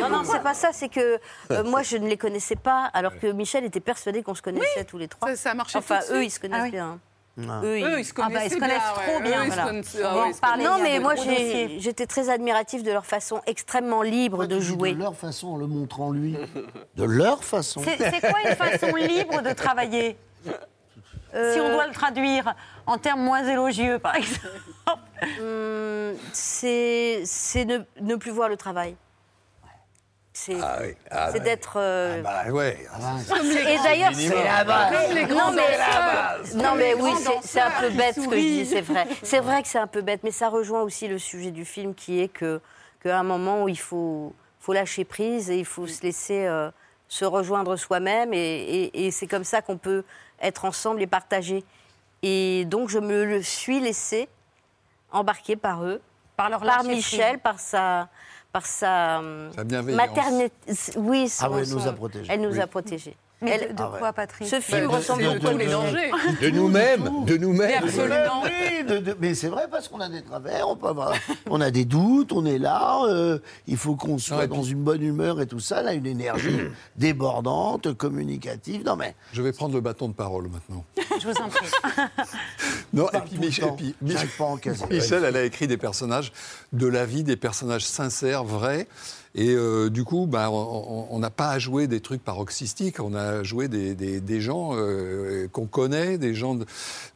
[0.00, 0.70] Non, non, c'est pas ça.
[0.72, 1.18] C'est que
[1.52, 4.84] euh, moi, je ne les connaissais pas, alors que Michel était persuadé qu'on se connaissait
[4.84, 5.28] tous les trois.
[5.28, 6.26] Ça, ça a marché Enfin, eux, suite.
[6.26, 6.70] ils se connaissent Ah oui.
[6.72, 6.98] bien.
[7.40, 7.60] Ah.
[7.62, 9.22] Eux, Eux, ils se Ah bah, ils se connaissent bien, trop ouais.
[9.22, 9.64] bien, Eux, ils se voilà.
[9.70, 10.64] connaissent- ah ouais.
[10.64, 11.14] Non, mais moi,
[11.78, 14.94] j'étais très admirative de leur façon extrêmement libre de jouer.
[14.94, 16.36] De leur façon, en le montrant lui.
[16.96, 17.80] De leur façon.
[17.84, 20.16] C'est c'est quoi une façon libre de travailler?
[21.34, 22.54] Euh, Si on doit le traduire
[22.86, 25.02] en termes moins élogieux, par exemple.
[25.40, 28.96] Hum, c'est c'est ne, ne plus voir le travail.
[30.40, 31.72] C'est Ah oui, ah c'est d'être.
[31.80, 32.78] euh, Bah ouais.
[32.78, 35.06] Et d'ailleurs, C'est la base.
[35.06, 38.36] Comme les grands non, mais, non, mais oui, c'est- c'est un peu bête ce que
[38.36, 39.08] je dis, c'est vrai.
[39.24, 41.92] C'est vrai que c'est un peu bête, mais ça rejoint aussi le sujet du film
[41.92, 42.60] qui est que
[43.02, 46.70] qu'à un moment où il faut, faut lâcher prise et il faut se laisser euh,
[47.08, 50.04] se rejoindre soi-même et, et- et c'est comme ça qu'on peut
[50.40, 51.64] être ensemble et partager.
[52.22, 54.28] Et donc je me le suis laissée
[55.10, 56.00] embarquer par eux,
[56.36, 57.42] Par leur par Michel, prise.
[57.42, 58.08] par sa,
[58.52, 59.22] par sa,
[59.54, 59.96] Sa bienveillance.
[59.96, 60.54] maternité.
[60.96, 62.26] Oui, Ah oui, elle son- nous a son- protégés.
[62.32, 62.60] Elle nous Oui.
[62.60, 63.16] a protégés.
[63.40, 65.66] Mais Elle- de, Ah quoi, Patrick Ce film Bah, ressemble de- beaucoup de tous les
[65.66, 66.10] à dangers.
[66.42, 67.84] De nous-mêmes, de nous-mêmes.
[67.84, 68.42] Absolument.
[68.42, 71.14] Oui, de- de- mais c'est vrai parce qu'on a des travers, on, peut avoir-
[71.48, 74.82] on a des doutes, on est là, euh, il faut qu'on soit dans puis- une
[74.82, 76.58] bonne humeur et tout ça, là, une énergie
[76.96, 78.84] débordante, communicative.
[78.84, 80.84] Non mais Je vais prendre le bâton de parole maintenant.
[81.20, 81.66] Je vous en prie.
[82.94, 83.68] Non, et puis Michel,
[84.00, 84.58] et pas à en.
[84.90, 86.32] Michel, elle a écrit des personnages
[86.72, 88.88] de la vie, des personnages sincères, vrais.
[89.34, 92.98] Et euh, du coup, bah, on- on on n'a pas à jouer des trucs paroxystiques,
[93.00, 96.66] on a joué des, des- des gens euh, qu'on connaît, des gens, de-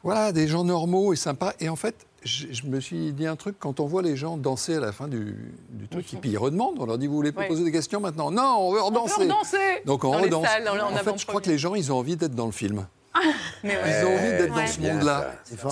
[0.02, 1.52] voilà, des gens normaux et sympas.
[1.60, 1.94] Et en fait,
[2.24, 4.92] je, je me suis dit un truc, quand on voit les gens danser à la
[4.92, 5.34] fin du,
[5.70, 8.00] du truc, et puis ils redemandent, on leur dit, vous voulez pas poser des questions
[8.00, 8.30] maintenant?
[8.30, 9.22] Non, on veut redanser.
[9.22, 10.46] redanser Donc on Dans redanse.
[10.46, 12.52] salles, en- en fait, je crois que les gens, ils ont envie d'être dans le
[12.52, 12.86] film.
[13.62, 14.04] Mais Ils ouais.
[14.04, 14.64] ont envie d'être Ouais.
[14.64, 15.32] dans ce monde-là.
[15.44, 15.68] Ça.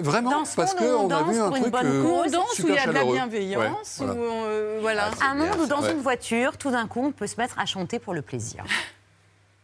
[0.00, 2.26] Vraiment, Dans ce parce qu'on a vu un pour une truc bonne euh, Où on
[2.30, 4.20] danse, où il y a de la bienveillance, Ouais, voilà.
[4.20, 5.10] où euh, voilà.
[5.22, 5.92] Un monde où dans Ouais.
[5.92, 8.64] une voiture, tout d'un coup, on peut se mettre à chanter pour le plaisir.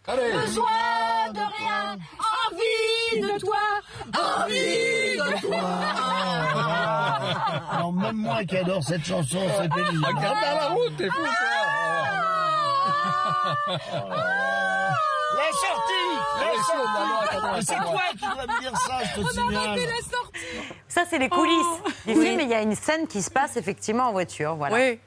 [0.06, 1.96] Besoin de rien,
[2.50, 3.56] envie de toi,
[4.18, 5.60] envie de toi.
[7.72, 10.04] Alors même moi qui adore cette chanson, c'est pénible.
[10.04, 11.22] Regarde à la route, t'es fou,
[15.36, 19.78] La sortie La sortie Mais C'est toi qui dois me dire ça, je te signale.
[20.88, 21.56] Ça, c'est les coulisses
[22.06, 22.26] du Oui.
[22.26, 22.40] film.
[22.40, 24.56] Et il y a une scène qui se passe effectivement en voiture.
[24.56, 24.76] Voilà.
[24.76, 24.98] Oui.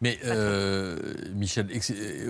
[0.00, 0.98] Mais euh,
[1.32, 1.66] Michel,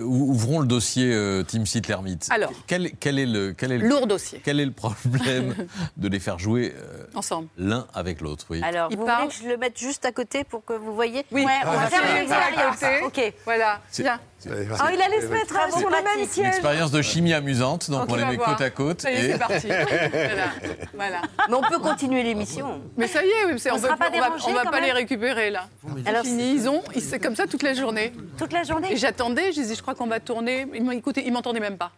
[0.01, 2.27] ouvrons le dossier euh, Team Lermite.
[2.29, 2.51] Alors.
[2.67, 4.39] quel, quel est le quel est le, Lourd dossier.
[4.45, 5.53] quel est le problème
[5.97, 7.49] de les faire jouer euh, Ensemble.
[7.57, 8.61] l'un avec l'autre oui.
[8.63, 10.93] Alors, Il vous parle- voulez que je le mette juste à côté pour que vous
[10.95, 12.01] voyez Oui, Ouais, on va faire
[13.01, 13.27] côté.
[13.27, 13.33] Ok.
[13.43, 13.81] Voilà.
[13.91, 14.19] C'est- Viens.
[14.47, 16.03] Oh, il allait se mettre sur le pratique.
[16.05, 16.47] même Une siège.
[16.47, 18.49] expérience de chimie amusante, donc on les va met voir.
[18.49, 19.01] côte à côte.
[19.01, 19.67] Ça y est, et- c'est parti.
[20.93, 21.21] voilà.
[21.49, 22.81] Mais on peut continuer l'émission.
[22.97, 23.95] Mais ça y est, oui, On on va,
[24.65, 25.67] pas les récupérer là.
[26.03, 28.13] C'est Alors, fini, ils ont, ils- c'est comme ça toute la journée.
[28.37, 28.91] Toute la journée.
[28.93, 30.67] Et j'attendais, je disais, je crois qu'on va tourner.
[30.73, 31.91] Ils m'entendaient même pas.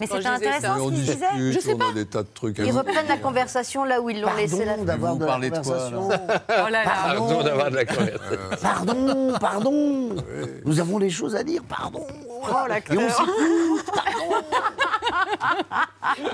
[0.00, 1.14] Mais c'était intéressant on ce qu'il disait.
[1.14, 1.90] discute, Je sais on pas.
[1.90, 4.64] a des tas de trucs à Ils reprennent la conversation là où ils l'ont laissé
[4.64, 6.08] la Pardon d'avoir de la conversation.
[6.08, 6.16] Oh
[6.48, 6.84] là là.
[6.84, 8.38] Pardon, d'avoir de la conversation.
[8.60, 10.16] pardon, pardon.
[10.64, 12.04] Nous avons des choses à dire, pardon.
[12.28, 13.00] Oh, l'acteur.
[13.00, 14.46] Et on s'écoute, pardon.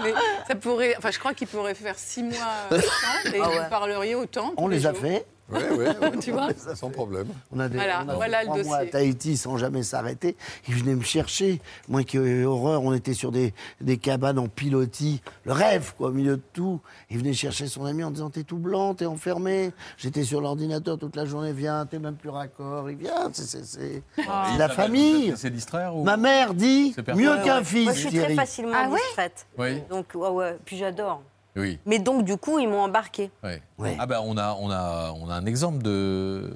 [0.03, 0.15] Mais
[0.47, 2.37] ça pourrait, enfin, je crois qu'il pourrait faire six mois
[2.73, 2.81] euh,
[3.25, 3.59] sans et Ah ouais.
[3.59, 4.53] vous parleriez autant.
[4.57, 5.27] On les a fait.
[5.51, 5.87] Oui, oui,
[6.21, 7.29] Tu vois sans problème.
[7.53, 8.91] On a, des, Voilà, on a voilà le trois mois à dossier.
[8.91, 10.37] Tahiti sans jamais s'arrêter.
[10.69, 11.61] Ils venaient me chercher.
[11.89, 15.23] Moi qui ai horreur, on était sur des, des cabanes en pilotis.
[15.45, 16.81] Le rêve, quoi, au milieu de tout.
[17.11, 19.73] Il venait chercher son ami en disant T'es tout blanc, t'es enfermé.
[19.97, 21.53] J'étais sur l'ordinateur toute la journée.
[21.53, 22.91] Viens, t'es même plus raccord.
[22.91, 23.31] Il vient.
[23.33, 24.49] C'est, c'est, c'est- Ah.
[24.53, 25.33] c'est la famille.
[25.37, 27.65] C'est distraire ou Ma mère dit mieux qu'un ouais.
[27.65, 27.85] fils.
[27.85, 29.47] Moi, je suis très facilement Ah distraite.
[29.57, 29.83] Oui.
[29.89, 30.57] Donc, ouais, ouais.
[30.65, 31.23] Puis j'adore.
[31.59, 31.79] Oui.
[31.87, 33.31] Mais donc, du coup, ils m'ont embarqué.
[33.43, 33.61] Ouais.
[33.99, 36.53] Ah ben on a, on, a, on a un exemple de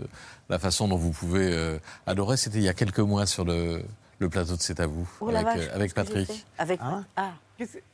[0.49, 2.37] la façon dont vous pouvez euh, adorer.
[2.37, 3.83] C'était il y a quelques mois sur le,
[4.19, 6.45] le plateau de C'est à vous, Oh avec, vache, euh, avec Patrick.
[6.59, 6.81] Avec.
[6.83, 7.33] Ah.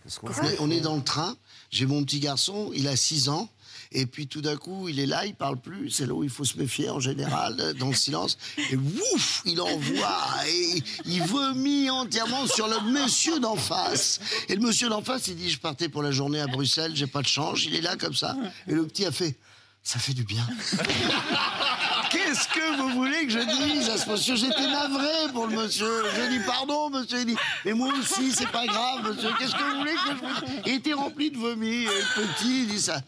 [0.04, 1.36] Parce qu'on est- on est dans le train,
[1.70, 3.48] j'ai mon petit garçon, il a 6 ans,
[3.92, 6.30] et puis tout d'un coup, il est là, il parle plus, c'est là où il
[6.30, 8.38] faut se méfier en général, dans le silence,
[8.70, 14.20] et ouf, il envoie, et il vomit entièrement sur le monsieur d'en face.
[14.48, 17.06] Et le monsieur d'en face, il dit, je partais pour la journée à Bruxelles, j'ai
[17.06, 19.38] pas de change, il est là comme ça, et le petit a fait,
[19.82, 20.46] ça fait du bien.
[22.10, 24.36] Qu'est-ce que vous voulez que je dise à ce monsieur?
[24.36, 26.04] J'étais navré pour le monsieur.
[26.14, 27.20] Je dis pardon, monsieur.
[27.20, 29.30] Il dit, mais moi aussi, c'est pas grave, monsieur.
[29.38, 30.62] Qu'est-ce que vous voulez que je vous dise?
[30.66, 31.82] Il était rempli de vomi.
[31.82, 33.00] Et le petit, il dit ça.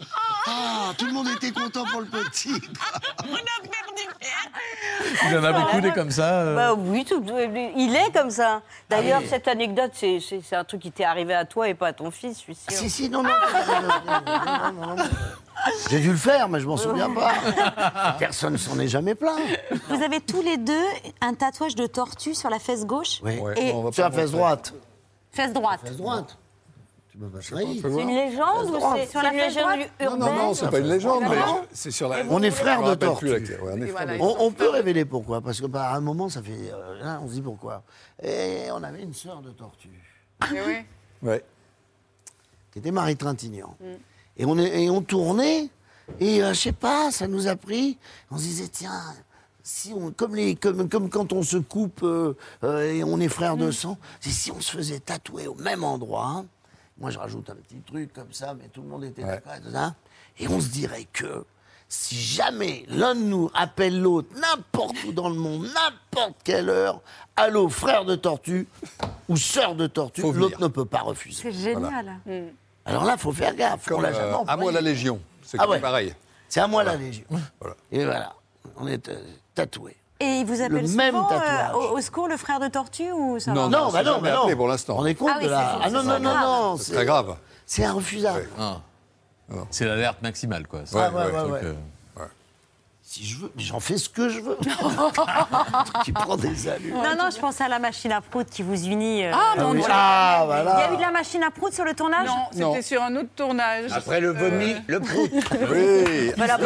[0.47, 2.53] Ah, tout le monde était content pour le petit.
[5.25, 6.41] Il y en a beaucoup des comme ça.
[6.41, 6.57] euh.
[6.57, 7.25] Bah oui, tout-
[7.77, 8.63] il est comme ça.
[8.89, 9.29] D'ailleurs, Ah oui.
[9.31, 11.93] cette anecdote, c'est- c'est c'est un truc qui t'est arrivé à toi et pas à
[11.93, 12.73] ton fils, je suis sûre.
[12.73, 13.29] Si, si, non, non.
[13.31, 15.03] non, non, non, non, non.
[15.91, 18.15] J'ai dû le faire, mais je m'en souviens pas.
[18.19, 19.39] Personne s'en est jamais plaint.
[19.89, 20.85] Vous avez tous les deux
[21.21, 23.39] un tatouage de tortue sur la fesse gauche Oui.
[23.57, 24.73] et Sur la fesse droite.
[25.33, 25.81] fesse droite.
[25.85, 26.39] Fesse droite.
[27.21, 30.55] Tu peux pas C'est une légende ou c'est Sur la une légende urbaine Non, non,
[30.55, 31.37] c'est pas une légende, mais
[31.73, 32.23] c'est sur la.
[32.31, 33.31] On est frères de tortue.
[34.21, 36.53] on peut révéler pourquoi, parce que par un moment, ça fait.
[36.73, 37.83] euh, on se dit pourquoi.
[38.23, 39.89] Et on avait une sœur de tortue,
[41.23, 41.45] Ouais.
[42.73, 43.77] qui était Marie Trintignant.
[43.81, 43.85] Mm.
[44.39, 45.69] Et, on est, et on tournait,
[46.19, 47.99] et euh, je sais pas, ça nous a pris.
[48.31, 49.03] On se disait, tiens,
[49.63, 53.29] si on, comme, les, comme, comme quand on se coupe euh, euh, et on est
[53.29, 53.67] frères Mm.
[53.67, 56.25] de sang, c'est si on se faisait tatouer au même endroit.
[56.27, 56.47] hein.
[57.01, 59.53] Moi, je rajoute un petit truc comme ça, mais tout le monde était d'accord.
[59.73, 59.95] et.
[60.39, 61.45] Et on se dirait que
[61.89, 67.01] si jamais l'un de nous appelle l'autre, n'importe où dans le monde, n'importe quelle heure,
[67.37, 68.69] allô, frère de tortue
[69.29, 71.43] ou sœur de tortue, l'autre ne peut pas refuser.
[71.43, 72.21] C'est génial.
[72.85, 73.87] Alors là, faut faire gaffe.
[73.91, 75.21] on Comme, l'a jamais euh, à moi la Légion.
[75.43, 75.81] C'est Ah ouais.
[75.81, 76.15] pareil.
[76.49, 77.25] C'est à moi la Légion.
[77.61, 77.77] Voilà.
[77.91, 78.35] Et voilà,
[78.77, 79.21] on est euh,
[79.55, 79.97] tatoués.
[80.23, 81.75] Et il vous appelle Le même souvent euh, tatouage.
[81.75, 84.35] au, au secours le frère de tortue ou ça Non, va non, bah non, bah
[84.47, 84.57] non.
[84.57, 84.97] pour l'instant.
[84.99, 85.79] On est compte Ah oui, de la.
[85.83, 86.43] Ah non, non, non, grave.
[86.45, 86.77] non.
[86.77, 87.37] C'est très grave.
[87.65, 88.49] C'est infusable.
[88.59, 88.77] Ah.
[89.71, 90.81] C'est l'alerte maximale, quoi.
[90.81, 91.75] Ouais, un ouais, ouais, ouais.
[93.11, 94.57] Euh, Si je veux, mais j'en fais ce que je veux.
[96.05, 96.95] qui prend des allures.
[96.97, 99.25] Non, non, je pensais à la machine à prout qui vous unit.
[99.25, 99.79] euh, Ah, mon oui.
[99.81, 99.89] Dieu.
[99.91, 100.93] Ah, Il y a voilà.
[100.93, 103.91] eu de la machine à prout sur le tournage Non, c'était sur un autre tournage.
[103.93, 105.31] Après le vomi, le prout.
[105.71, 106.33] Oui.
[106.37, 106.59] Voilà,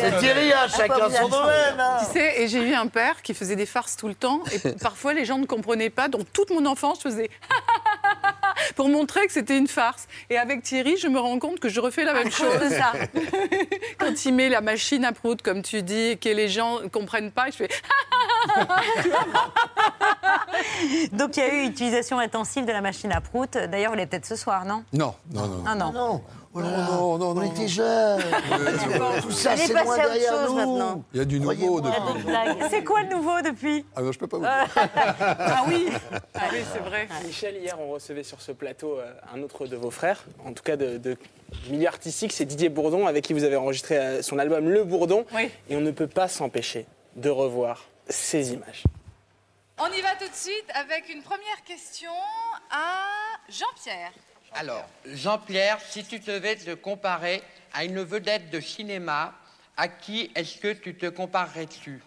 [0.00, 1.78] C'est Thierry, hein, chacun son domaine.
[1.78, 1.96] hein.
[2.00, 4.72] Tu sais, et j'ai eu un père qui faisait des farces tout le temps, et
[4.82, 7.30] parfois les gens ne comprenaient pas, donc toute mon enfance je faisais
[8.74, 10.06] pour montrer que c'était une farce.
[10.30, 12.68] Et avec Thierry, je me rends compte que je refais la même chose.
[12.70, 12.92] Ça.
[13.98, 16.88] Quand il met la machine à prout, comme tu dis, et que les gens ne
[16.88, 17.68] comprennent pas, je fais
[21.12, 23.52] Donc il y a eu utilisation intensive de la machine à prout.
[23.52, 24.84] D'ailleurs, elle est peut-être ce soir, non?
[24.92, 25.64] Non, non, non.
[25.66, 25.92] Ah non.
[25.92, 26.22] Non,
[26.56, 27.68] oh là là, non, non, on non, était non.
[27.68, 28.22] jeunes.
[29.22, 30.56] Tout ça, c'est loin derrière chose nous.
[30.56, 31.04] maintenant.
[31.12, 32.24] Il y a du nouveau depuis.
[32.70, 34.88] C'est quoi le nouveau depuis Ah non, je peux pas vous dire.
[35.38, 35.88] Ah oui
[36.34, 37.08] Ah oui, c'est vrai.
[37.24, 40.62] Michel, hier, on recevait sur ce plateau euh, un autre de vos frères, en tout
[40.62, 41.16] cas de, de
[41.70, 45.24] milieu artistique, c'est Didier Bourdon, avec qui vous avez enregistré euh, son album Le Bourdon.
[45.34, 45.50] Oui.
[45.68, 48.84] Et on ne peut pas s'empêcher de revoir ces images.
[49.78, 52.10] On y va tout de suite avec une première question
[52.70, 53.04] à
[53.50, 54.12] Jean-Pierre.
[54.58, 57.42] Alors, Jean-Pierre, si tu devais te comparer
[57.74, 59.34] à une vedette de cinéma,
[59.76, 62.02] à qui est-ce que tu te comparerais-tu?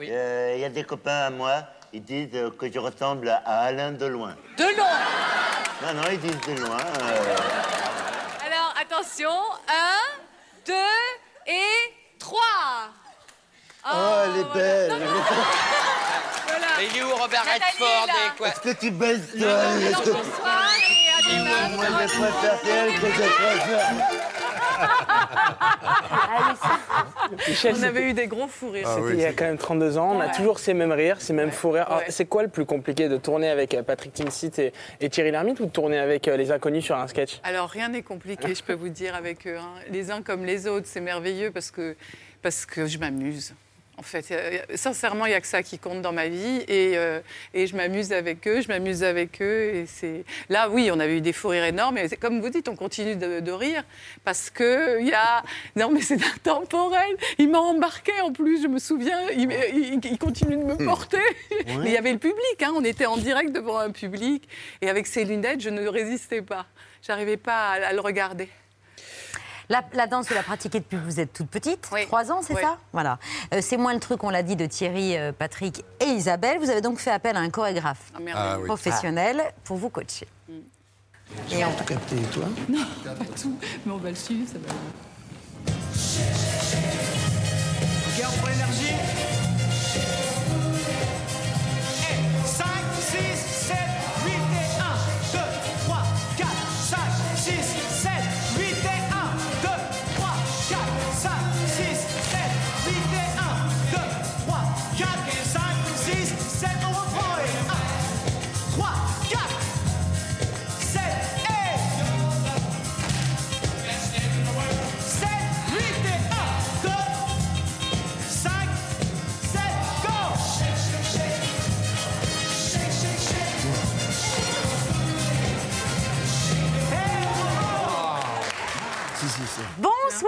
[0.00, 3.90] Il y a des copains à moi, ils disent euh, que je ressemble à Alain
[3.92, 4.36] Deloin.
[4.56, 4.84] De long.
[5.82, 6.78] Non, non, ils disent de loin.
[6.78, 7.36] euh,
[8.46, 9.30] Alors, attention.
[9.68, 10.20] Un,
[10.64, 12.88] deux et trois.
[13.84, 14.92] Oh, elle est belle.
[14.96, 15.79] Voilà.
[16.82, 19.48] Il est où Robert Redford et quoi Est-ce que tu baises toi.
[21.74, 23.90] Moi, je préfère elle que je préfère.
[27.48, 28.88] Michel, On avait eu des gros fous rires.
[28.88, 31.32] C'était il y a quand même 32 ans, on a toujours ces mêmes rires, ces
[31.32, 32.00] mêmes fous rires.
[32.08, 35.60] C'est quoi le plus compliqué de tourner avec euh, Patrick Timsit et, et Thierry Lhermitte
[35.60, 37.40] ou de tourner avec euh, les inconnus sur un sketch?
[37.44, 39.56] Alors rien n'est compliqué, je peux vous dire, avec eux.
[39.58, 39.70] hein.
[39.90, 41.94] Les uns comme les autres, c'est merveilleux parce que,
[42.42, 43.54] parce que je m'amuse.
[44.00, 46.64] En fait, Euh, sincèrement, il n'y a que ça qui compte dans ma vie.
[46.68, 47.20] Et, euh,
[47.52, 49.74] et je m'amuse avec eux, je m'amuse avec eux.
[49.74, 50.24] Et c'est...
[50.48, 51.98] Là, oui, on avait eu des fous rires énormes.
[52.08, 53.84] C'est- comme vous dites, on continue de, de rire.
[54.24, 55.42] Parce qu'il y a.
[55.76, 57.14] Non, mais c'est intemporel.
[57.36, 59.20] Il m'a embarqué en plus, je me souviens.
[59.36, 61.18] Il, il- il continue de me porter.
[61.66, 62.62] Mais il y avait le public.
[62.62, 64.48] hein, On était en direct devant un public.
[64.80, 66.64] Et avec ses lunettes, je ne résistais pas.
[67.06, 68.48] J'arrivais pas à, à le regarder.
[69.70, 72.54] La, la danse, vous la pratiquez depuis que vous êtes toute petite, trois ans, c'est
[72.54, 72.60] Oui.
[72.60, 72.76] ça?
[72.92, 73.18] Voilà.
[73.54, 76.58] Euh, c'est moins le truc, on l'a dit, de Thierry, euh, Patrick et Isabelle.
[76.58, 78.12] Vous avez donc fait appel à un chorégraphe.
[78.34, 78.66] Ah oui.
[78.66, 80.26] professionnel pour vous coacher.
[81.52, 81.94] Et en tout cas,
[82.32, 82.44] toi?
[82.68, 83.56] Non, pas tout.
[83.86, 84.74] Mais on va le suivre, ça va.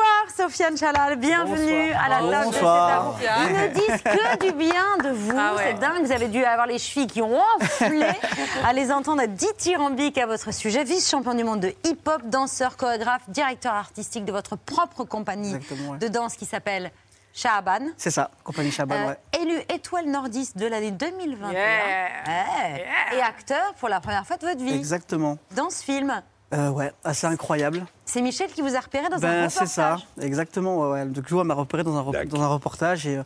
[0.03, 2.05] Bonsoir Sofiane Chalal, bienvenue Bonsoir.
[2.05, 3.15] à la table Bonsoir.
[3.15, 5.63] de cette Ils ne disent que du bien de vous, Ah ouais.
[5.69, 8.07] c'est dingue, vous avez dû avoir les chevilles qui ont enflé
[8.67, 10.83] à les entendre dithyrambiques à votre sujet.
[10.85, 15.99] Vice-champion du monde de hip-hop, danseur, chorégraphe, directeur artistique de votre propre compagnie ouais.
[15.99, 16.91] de danse qui s'appelle
[17.35, 17.87] Shahaban.
[17.97, 19.41] C'est ça, compagnie Chaban, Euh, ouais.
[19.41, 22.09] Élu étoile nordiste de l'année 2021 Yeah.
[22.27, 23.17] Ouais.
[23.17, 25.39] et acteur pour la première fois de votre vie Exactement.
[25.55, 26.23] dans ce film.
[26.53, 27.85] Euh, ouais, assez incroyable.
[28.05, 29.69] C'est Michel qui vous a repéré dans un Ben, reportage.
[29.69, 30.79] c'est ça, exactement.
[30.81, 31.07] Ouais, ouais.
[31.07, 33.23] Donc, Joe m'a repéré dans un, rep- dans un reportage et, euh,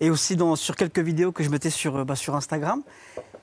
[0.00, 2.82] et aussi dans, sur quelques vidéos que je mettais sur, euh, bah, sur Instagram.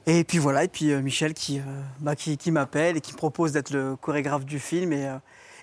[0.07, 1.63] Et puis voilà, et puis euh, Michel qui, euh,
[1.99, 4.91] bah, qui, qui m'appelle et qui me propose d'être le chorégraphe du film.
[4.91, 5.15] Et, euh,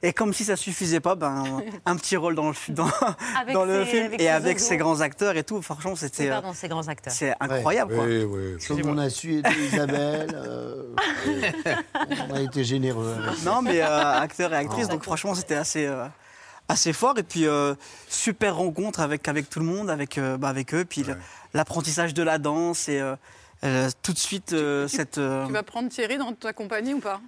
[0.03, 2.55] et comme si ça suffisait pas, ben, un petit rôle dans le,
[3.53, 5.61] dans, le ses- film avec et ses avec ces grands acteurs et tout.
[5.63, 6.29] Franchement, C'est c'était.
[6.29, 7.13] euh, pardon, ces grands acteurs.
[7.13, 8.05] C'est incroyable, quoi.
[8.05, 8.57] Oui, oui.
[8.67, 10.95] Comme on a su aider Isabelle, euh,
[12.31, 13.17] on a été généreux.
[13.45, 16.05] Non, mais euh, acteur et actrice, donc franchement, c'était assez, euh,
[16.69, 17.19] assez fort.
[17.19, 17.75] Et puis, euh,
[18.09, 20.85] super rencontre avec, avec tout le monde, avec, euh, bah, avec eux.
[20.85, 21.05] Puis
[21.55, 23.17] l'apprentissage de la danse et euh,
[23.65, 25.19] euh, tout de suite euh, cette.
[25.19, 27.21] euh, Tu vas prendre Thierry dans ta compagnie ou pas?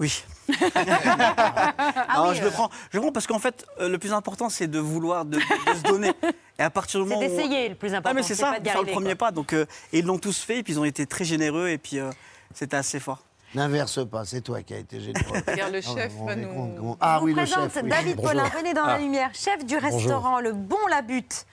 [0.00, 0.24] Oui.
[0.48, 2.44] Ah Non, oui, je euh.
[2.46, 2.68] le prends.
[2.90, 5.74] Je le prends parce qu'en fait, euh, le plus important, c'est de vouloir, de, de
[5.76, 6.12] se donner.
[6.58, 8.10] Et à partir du C'est moment où- d'essayer le plus important.
[8.10, 9.28] Ah, mais c'est c'est ça, pas de d'y faire le premier quoi.
[9.28, 9.30] pas.
[9.30, 11.78] Donc, euh, et ils l'ont tous fait, et puis ils ont été très généreux, et
[11.78, 12.10] puis euh,
[12.54, 13.22] c'était assez fort.
[13.54, 15.40] N'inverse pas, c'est toi qui as été généreux.
[15.46, 17.82] Regarde, le Ah, chef va nous- compte Ah Je oui, vous le présente chef.
[17.84, 17.88] oui.
[17.88, 18.30] David Bonjour.
[18.32, 18.94] Paulin, venez dans Ah.
[18.94, 21.46] la lumière, chef du restaurant Le Bon La Butte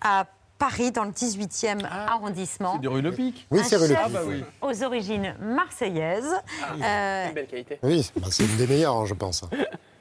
[0.00, 0.26] à
[0.60, 2.74] Paris, dans le 18e arrondissement.
[2.74, 3.46] C'est du rue Le Pic.
[3.50, 3.98] Oui, c'est rue Le Pic.
[4.04, 4.44] Ah bah oui.
[4.60, 6.32] Aux origines marseillaises.
[6.82, 7.78] Euh, Une belle qualité.
[7.82, 9.42] Oui, bah, c'est une des meilleures, je pense.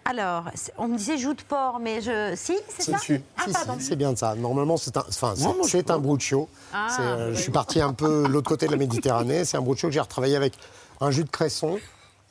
[0.04, 0.44] alors,
[0.78, 2.34] on me disait joue de porc, mais je.
[2.36, 3.76] Si, c'est ça Ah, si, pardon.
[3.80, 4.36] si, c'est bien de ça.
[4.36, 5.34] Normalement, c'est un, enfin,
[5.66, 6.50] c'est- un bruccio.
[6.74, 6.88] Ah.
[7.00, 9.46] Euh, je suis parti un peu de l'autre côté de la Méditerranée.
[9.46, 10.54] C'est un bruccio que j'ai retravaillé avec
[11.00, 11.80] un jus de cresson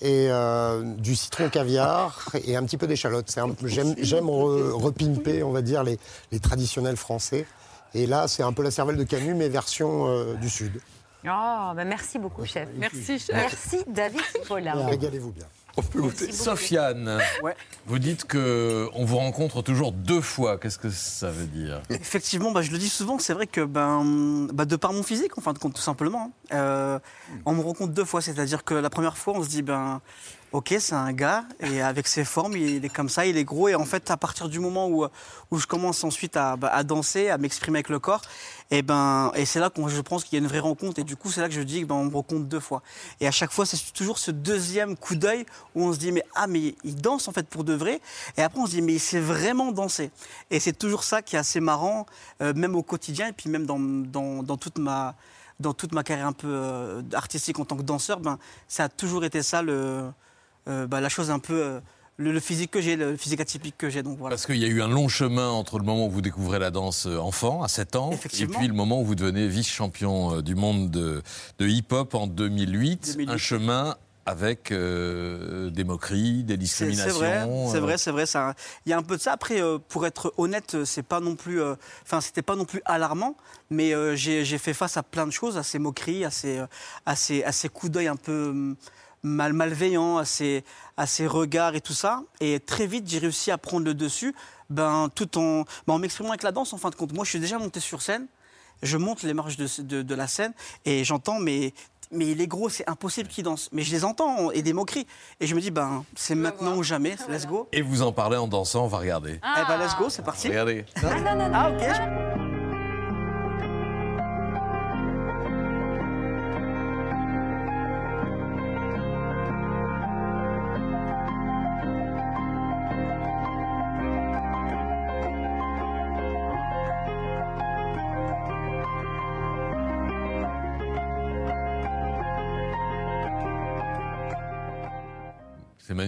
[0.02, 3.34] et euh, du citron caviar et un petit peu d'échalote.
[3.64, 5.98] J'aime, j'aime re- repimper, on va dire, les,
[6.30, 7.46] les traditionnels français.
[7.98, 10.80] Et là, c'est un peu la cervelle de Camus, mais version euh, du Sud.
[11.24, 12.68] Oh, bah merci beaucoup, chef.
[12.76, 13.34] Merci, chef.
[13.34, 14.87] Merci, David Paulin.
[14.87, 15.46] Régalez-vous bien.
[15.76, 16.30] On peut goûter.
[16.30, 17.20] Sofiane,
[17.87, 20.58] vous dites que on vous rencontre toujours deux fois.
[20.58, 21.82] Qu'est-ce que ça veut dire?
[21.90, 25.37] Effectivement, bah, je le dis souvent, c'est vrai que ben, bah, de par mon physique,
[25.38, 26.98] en fin de compte, tout simplement, hein, euh,
[27.46, 28.20] on me rencontre deux fois.
[28.20, 30.00] C'est-à-dire que la première fois, on se dit, ben,
[30.52, 33.68] ok, c'est un gars, et avec ses formes, il est comme ça, il est gros.
[33.68, 35.06] Et en fait, à partir du moment où,
[35.50, 38.22] où je commence ensuite à, bah, danser, à m'exprimer avec le corps,
[38.70, 40.98] et, ben, et c'est là que je pense qu'il y a une vraie rencontre.
[40.98, 42.82] Et du coup, c'est là que je dis, ben, me rencontre deux fois.
[43.20, 46.24] Et à chaque fois, c'est toujours ce deuxième coup d'œil où on se dit, mais
[46.34, 48.00] ah, mais il danse en fait pour de vrai.
[48.37, 50.11] Et après, on se dit, mais il sait vraiment danser.
[50.50, 52.07] Et c'est toujours ça qui est assez marrant,
[52.42, 55.14] euh, même au quotidien, et puis même dans, dans, toute ma
[55.61, 58.38] dans toute ma carrière un peu euh, artistique en tant que danseur, ben,
[58.68, 60.09] ça a toujours été ça, le,
[60.68, 61.80] bah, la chose un peu, euh,
[62.18, 64.02] le, physique que j'ai, le physique atypique que j'ai.
[64.02, 64.34] Donc voilà.
[64.34, 66.70] Parce qu'il y a eu un long chemin entre le moment où vous découvrez la
[66.70, 70.42] danse euh, enfant, à 7 ans, et puis le moment où vous devenez vice-champion euh,
[70.42, 71.22] du monde de,
[71.58, 73.12] de hip-hop en 2008.
[73.16, 73.30] 2008.
[73.32, 73.96] Un chemin
[74.26, 77.08] avec euh, des moqueries, des discriminations.
[77.08, 78.26] c'est vrai, c'est euh, vrai, c'est vrai.
[78.26, 78.54] ça-
[78.84, 79.32] Il y a un peu de ça.
[79.32, 82.66] Après, euh, pour être honnête, euh, c'est pas non plus, euh, enfin, c'était pas non
[82.66, 83.36] plus alarmant,
[83.70, 86.66] mais euh, j'ai fait face à plein de choses, à ces moqueries, à ces, euh,
[87.06, 88.76] à ces, à ces coups d'œil un peu hum,
[89.22, 90.64] mal, malveillants, à ces,
[90.96, 92.22] à ces regards et tout ça.
[92.40, 94.34] Et très vite, j'ai réussi à prendre le dessus.
[94.70, 97.12] ben, tout en, ben, en m'exprimant avec la danse, en fin de compte.
[97.12, 98.26] Moi, je suis déjà monté sur scène,
[98.82, 100.52] je monte les marches de, de- de la scène
[100.84, 101.72] et j'entends, mais,
[102.12, 103.70] mais il est gros, c'est impossible qu'il danse.
[103.72, 105.06] Mais je les entends et des moqueries.
[105.40, 107.66] Et je me dis, ben, c'est maintenant ou jamais, let's go.
[107.72, 109.40] Et vous en parlez en dansant, on va regarder.
[109.42, 110.48] Eh ben, let's go, c'est parti.
[110.48, 110.84] Regardez.
[111.02, 112.28] Ah, ok.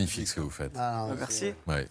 [0.01, 0.73] Magnifique ce que vous faites.
[0.79, 1.53] Ah, Merci.
[1.67, 1.87] Ouais.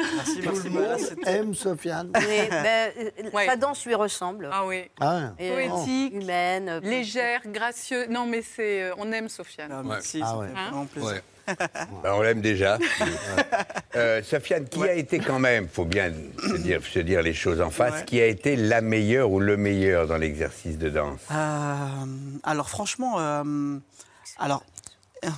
[0.00, 0.68] Merci, Tout merci.
[0.68, 2.10] le Bah, monde aime Sofiane.
[2.14, 2.92] Mais, ben,
[3.24, 4.48] euh, Sa danse lui ressemble.
[4.52, 4.84] Ah oui.
[5.00, 6.68] Ah, Et, euh, Poétique, humaine.
[6.68, 8.08] euh, légère, gracieuse.
[8.08, 9.70] Non, mais c'est, on aime Sofiane.
[9.72, 10.48] Ah, merci, Ah ouais.
[10.56, 10.86] Hein.
[12.04, 12.78] Bah, on l'aime déjà.
[13.96, 17.60] Euh, Sofiane, qui a été quand même, faut bien se dire, se dire les choses
[17.60, 18.04] en face, Ouais.
[18.04, 21.18] qui a été la meilleure ou le meilleur dans l'exercice de danse?
[21.32, 21.86] Euh,
[22.44, 23.76] alors franchement, euh,
[24.38, 24.62] alors.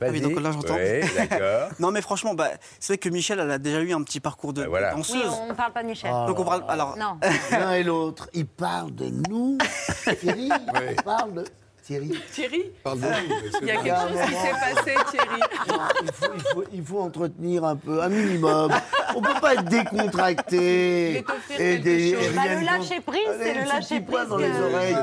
[0.00, 0.74] Ah oui, donc là j'entends.
[0.74, 1.70] Oui, d'accord.
[1.78, 4.52] non mais franchement, bah, c'est vrai que Michel, elle a déjà eu un petit parcours
[4.52, 4.90] de, Bah, voilà.
[4.90, 5.32] de Oui, danseuse.
[5.40, 6.10] on ne parle pas de Michel.
[6.26, 6.64] Donc on parle.
[6.68, 6.96] Alors.
[6.98, 7.18] Non.
[7.50, 9.56] L'un et l'autre, ils parlent de nous.
[10.20, 11.44] Thierry, ils parlent de
[11.84, 12.12] Thierry.
[12.32, 15.40] Thierry Parle de nous, mais c'est Il y a quelque chose qui s'est passé, Thierry.
[16.02, 18.72] Il faut, il, faut, il faut entretenir un peu, un minimum.
[19.14, 21.24] On peut pas être décontracté.
[21.58, 24.96] Et des, Bah, le lâcher prise, c'est le lâcher prise dans les oreilles.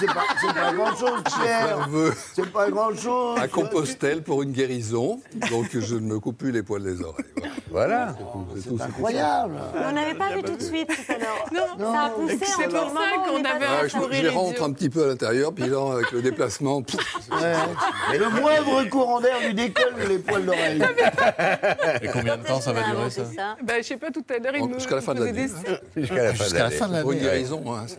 [0.00, 1.66] C'est pas, pas grand chose, Pierre.
[1.78, 2.14] nerveux.
[2.34, 3.38] C'est pas grand chose.
[3.38, 5.20] À Compostelle pour une guérison,
[5.50, 7.24] donc je ne me coupe plus les poils des oreilles.
[7.70, 8.16] Voilà.
[8.56, 9.54] C'est incroyable.
[9.86, 11.46] On n'avait pas vu tout de suite tout à l'heure.
[11.78, 14.72] Non, ça a poussé C'est en pour ça qu'on avait un Ah, rire rentre un
[14.72, 16.98] petit peu à l'intérieur, puis là, avec le déplacement, pff,
[17.30, 17.52] Ouais.
[18.10, 20.82] Mais le moindre courant d'air lui décolle les poils d'oreille.
[22.02, 23.22] Et combien de temps ça va durer ça
[23.62, 25.46] Bah, je sais pas, tout à l'heure, il Bon, me jusqu'à la fin de l'année.
[25.46, 25.50] des...
[26.02, 27.02] Jusqu'à la fin Jusqu'à la de fin de l'année.
[27.02, 27.62] pour une guérison.
[27.74, 27.98] hein, c'est-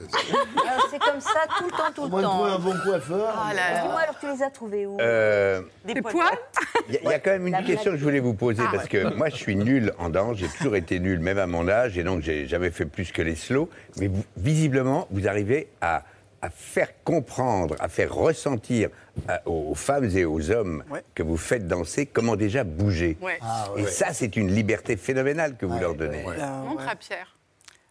[0.92, 2.60] C'est comme ça tout le temps, tout Au le trouver un temps.
[2.60, 3.34] bon coiffeur.
[3.36, 3.52] Ah.
[3.82, 6.26] Dis-moi alors, tu les as trouvés où Euh, Des poils
[6.90, 9.14] Il y, a- quand même une question que je voulais vous poser, Ah, parce que
[9.16, 12.04] moi, je suis nul en danse, j'ai toujours été nul, même à mon âge, et
[12.04, 13.70] donc j'ai jamais fait plus que les slow.
[13.98, 16.04] Mais visiblement, vous arrivez à,
[16.42, 18.90] à faire comprendre, à faire ressentir
[19.28, 21.04] à- aux, femmes et aux hommes Ouais.
[21.14, 23.18] que vous faites danser comment déjà bouger.
[23.22, 23.38] Ouais.
[23.42, 26.24] Ah, Et ça, c'est une liberté phénoménale que vous leur donnez.
[26.26, 26.36] Ouais.
[26.40, 27.36] Euh, Montre à Pierre.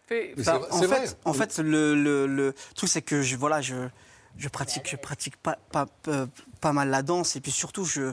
[0.09, 1.05] C'est- en fait, vrai.
[1.23, 3.75] en fait, le, le- le truc c'est que je voilà, je,
[4.37, 6.25] je pratique, je pratique pas, pas, pas,
[6.59, 8.11] pas mal la danse et puis surtout je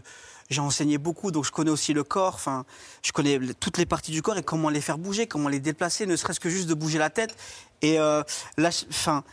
[0.48, 2.34] j'ai enseigné beaucoup donc je connais aussi le corps.
[2.36, 2.64] Enfin,
[3.02, 6.06] je connais toutes les parties du corps et comment les faire bouger, comment les déplacer,
[6.06, 7.34] ne serait-ce que juste de bouger la tête
[7.82, 8.22] et euh,
[8.56, 9.24] là, je- enfin.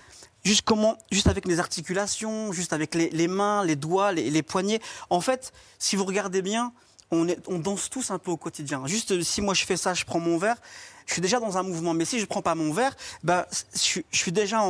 [0.45, 4.79] Juste avec les articulations, juste avec les, mains, les doigts, les, poignets.
[5.09, 6.71] En fait, si vous regardez bien,
[7.09, 7.25] on,
[7.57, 8.85] danse tous un peu au quotidien.
[8.85, 10.57] Juste euh, si moi je fais ça, je prends mon verre,
[11.05, 11.93] je suis déjà dans un mouvement.
[11.93, 14.61] Mais si je prends pas mon verre, ben, je, suis- déjà.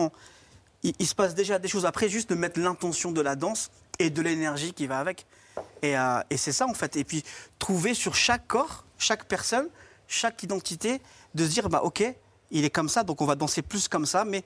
[0.83, 1.85] Il, se passe déjà des choses.
[1.85, 5.25] Après, juste de mettre l'intention de la danse et de l'énergie qui va avec.
[5.81, 6.95] Et, euh, et c'est ça en fait.
[6.95, 7.23] Et puis
[7.59, 9.67] trouver sur chaque corps, chaque personne,
[10.07, 11.01] chaque identité,
[11.33, 12.03] de se dire bah ok,
[12.51, 14.43] il est comme ça, donc on va danser plus comme ça, mais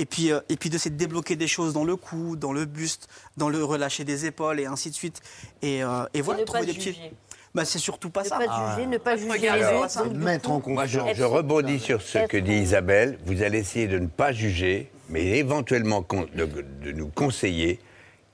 [0.00, 2.64] et puis euh, et puis d'essayer de débloquer des choses dans le cou, dans le
[2.64, 5.20] buste, dans le relâcher des épaules et ainsi de suite.
[5.62, 6.72] Et, euh, et voilà, ne pas petits.
[6.80, 7.12] juger.
[7.54, 8.38] Bah c'est surtout pas Ne ça.
[8.38, 10.08] pas juger, ne pas juger les autres.
[10.14, 13.18] Mettre en Moi, je, rebondis sur ce que dit Isabelle.
[13.26, 17.80] Vous allez essayer de ne pas juger, mais éventuellement de, de nous conseiller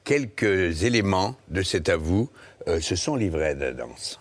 [0.05, 2.31] quelques éléments de cet à vous.
[2.69, 4.21] Euh, ce sont livrets de la danse.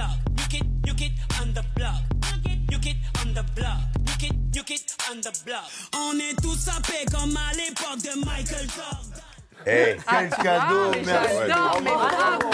[0.00, 0.16] Block.
[0.38, 2.00] You get, you get on the block.
[2.32, 3.78] You get, you get on the block.
[4.06, 5.64] You get, you get on the block.
[5.94, 9.22] On est tous sapés comme à l'époque de Michael Jordan.
[9.66, 11.34] Eh, Quel cadeau, mais merci.
[11.46, 12.50] j'adore, mais bravo.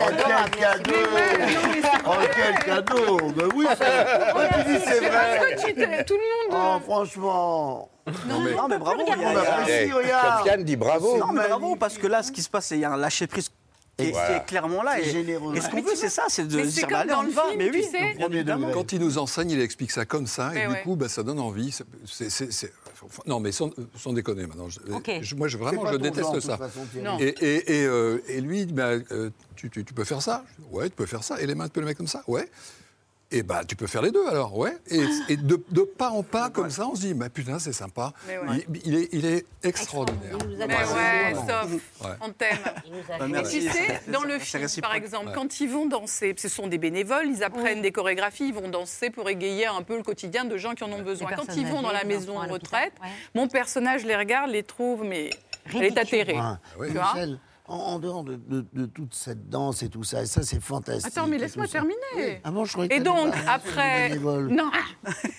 [0.00, 0.92] Oh, quel cadeau
[2.06, 5.56] Oh, quel cadeau Ben oui, c'est- Quand tu dis c'est C'est parce vrai.
[5.56, 6.62] que tu tout le monde.
[6.62, 7.90] Oh, franchement.
[8.26, 9.02] Non mais, non, mais bravo.
[9.06, 10.38] On apprécie, regarde.
[10.38, 11.18] Sofiane dit bravo.
[11.18, 12.96] Non, mais bravo, parce que là, ce qui se passe, c'est qu'il y a un
[12.96, 13.50] lâcher prise
[13.96, 14.28] qui est, Voilà.
[14.28, 14.92] qui est clairement là.
[14.96, 15.54] C'est Et, généreux.
[15.56, 17.42] et ce qu'on veut, c'est ça, c'est de dire, comme bah, allez, dans le film,
[17.58, 18.70] mais tu oui, évidemment.
[18.72, 21.22] Quand il nous enseigne, il explique ça comme ça, et Mais du coup, bah, ça
[21.22, 21.70] donne envie.
[21.72, 22.72] C'est- c'est- c'est- c'est-
[23.26, 24.68] non, mais sans, sans déconner maintenant.
[24.68, 25.10] Je- Ok.
[25.20, 26.56] je- moi, je, vraiment, je déteste genre, ça.
[26.56, 26.80] façon.
[27.18, 30.88] Et, et, et, euh, et lui, bah, euh, tu, tu- tu peux faire ça Ouais,
[30.88, 31.40] tu peux faire ça.
[31.40, 32.48] Et les mains, tu peux les mettre comme ça Ouais.
[33.32, 34.76] Et bah, tu peux faire les deux alors, ouais.
[34.88, 37.72] Et, et de, de pas en pas, comme ça, on se dit, bah putain, c'est
[37.72, 38.12] sympa.
[38.26, 38.66] Mais ouais.
[38.84, 40.36] Il, il est, il est extraordinaire.
[40.58, 41.34] Mais ouais,
[42.02, 42.08] Ouais.
[42.22, 42.58] on t'aime.
[43.08, 43.60] Bah, Et merci.
[43.60, 45.32] tu sais, dans le film, par exemple, Ouais.
[45.34, 49.10] quand ils vont danser, ce sont des bénévoles, ils apprennent des chorégraphies, ils vont danser
[49.10, 51.30] pour égayer un peu le quotidien de gens qui en ont besoin.
[51.36, 52.94] Quand ils vont dans la maison de retraite,
[53.36, 55.30] mon personnage les regarde, les trouve, mais
[55.72, 56.36] elle est atterrée.
[56.78, 56.88] Ouais.
[56.88, 57.38] Tu vois Michel,
[57.70, 60.60] en, en dehors de, de- de toute cette danse et tout ça, et ça c'est
[60.60, 61.06] fantastique.
[61.16, 62.40] Attends, mais et laisse-moi terminer.
[62.44, 64.16] Ah bon, je croyais Et que donc, après.
[64.16, 64.70] Non,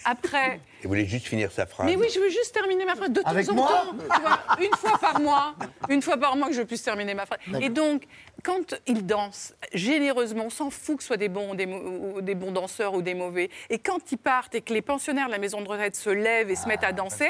[0.06, 0.62] après.
[0.84, 1.86] Il voulait juste finir sa phrase.
[1.86, 3.94] Mais oui, je veux juste terminer ma phrase de temps en temps.
[4.00, 5.56] Tu vois, une fois par mois,
[5.90, 7.40] une fois par mois que je puisse terminer ma phrase.
[7.60, 8.04] Et donc,
[8.44, 12.22] quand ils dansent généreusement, on s'en fout que ce soit des bons, des, mo- ou
[12.22, 13.50] des bons danseurs ou des mauvais.
[13.70, 16.50] Et quand ils partent et que les pensionnaires de la maison de retraite se lèvent
[16.50, 17.30] et se mettent à danser,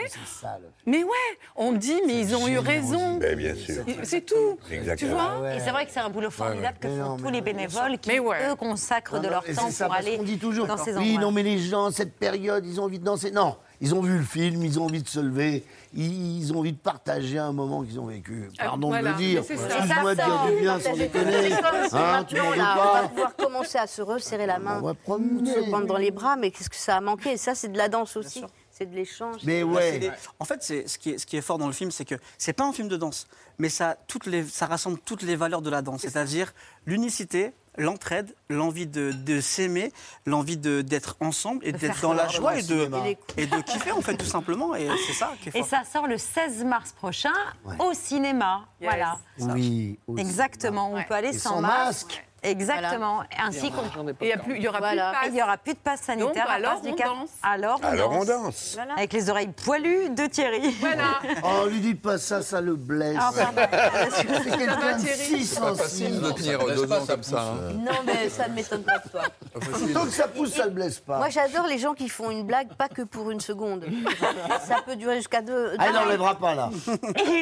[0.85, 3.17] mais ouais, on dit mais ils ont eu raison.
[3.19, 3.83] Mais bien sûr.
[4.03, 4.57] C'est tout.
[4.67, 5.11] C'est exactement.
[5.11, 7.97] Tu vois Et c'est vrai que c'est un boulot formidable que font tous les bénévoles
[7.99, 10.95] qui, eux, consacrent de Non, leur temps ça, pour aller qu'on dit toujours, dans ces
[10.97, 11.21] oui, endroits.
[11.21, 13.31] non, mais les gens, cette période, ils ont envie de danser.
[13.31, 16.71] Non, ils ont vu le film, ils ont envie de se lever, ils, ont envie
[16.71, 18.47] de partager un moment qu'ils ont vécu.
[18.57, 19.39] Pardon voilà, de le dire.
[19.39, 21.53] Excuse-moi de dire du bien sans déconner.
[21.91, 26.11] Hein, tu on va pouvoir commencer à se resserrer la main, se prendre dans les
[26.11, 27.31] bras, mais qu'est-ce que ça a manqué?
[27.31, 28.43] Et ça, c'est de la danse aussi.
[28.69, 29.41] C'est de l'échange.
[29.43, 31.73] Mais Bah, des- En fait, c'est ce qui est ce qui est fort dans le
[31.73, 33.27] film, c'est que c'est pas un film de danse,
[33.57, 36.53] mais ça toutes les ça rassemble toutes les valeurs de la danse, c'est-à-dire
[36.85, 39.91] l'unicité, l'entraide, l'envie de, de s'aimer,
[40.25, 42.89] l'envie de d'être ensemble et d'être dans la joie et de
[43.37, 44.75] et de kiffer en fait tout simplement.
[44.75, 45.67] Et c'est ça qui est Et fort.
[45.69, 47.33] ça sort le 16 mars prochain
[47.79, 48.65] au cinéma.
[48.81, 49.17] Voilà.
[49.39, 49.97] Oui.
[50.17, 52.07] Exactement, on peut aller Et sans, sans masque.
[52.07, 52.25] masque.
[52.43, 53.21] Exactement.
[53.39, 53.71] Ainsi
[54.21, 55.11] il y a plus- il y aura Voilà.
[55.11, 55.29] plus de passe.
[55.31, 56.45] Il y aura plus de passe sanitaire.
[56.45, 57.29] Donc, alors, passe du on danse.
[57.43, 58.27] Alors on Alors, on danse.
[58.27, 58.71] danse.
[58.75, 58.93] Voilà.
[58.93, 60.75] Avec les oreilles poilues de Thierry.
[60.79, 61.03] Voilà.
[61.43, 63.17] Oh, lui dites pas ça, ça le blesse.
[63.19, 63.61] Ah, pardon.
[64.15, 66.21] c'est quelqu'un de si sensible.
[66.21, 67.41] de tenir deux ans comme ça.
[67.41, 67.73] hein.
[67.75, 69.21] Non, mais ça ne m'étonne pas de toi.
[69.93, 71.17] Tant que ça pousse, ça le blesse pas.
[71.17, 73.85] Moi, j'adore les gens qui font une blague, pas que pour une seconde.
[74.65, 75.73] ça peut durer jusqu'à deux.
[75.77, 76.69] Ah, il n'enlèvera pas là.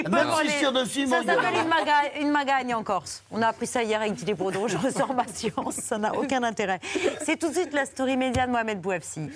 [0.10, 3.24] Même si je tire dessus, Ça s'appelle une, maga- une magagne en Corse.
[3.32, 4.68] On a appris ça hier avec Didier Bourdon.
[4.68, 4.78] Je
[5.16, 5.76] ma science.
[5.76, 6.80] Ça n'a aucun intérêt.
[7.24, 9.30] C'est tout de suite la story média de Mohamed Bouafsi.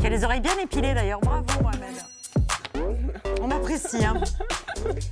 [0.00, 1.20] Qui a les oreilles bien épilées d'ailleurs.
[1.20, 1.94] Bravo, Mohamed.
[3.40, 4.04] On apprécie.
[4.04, 4.14] hein.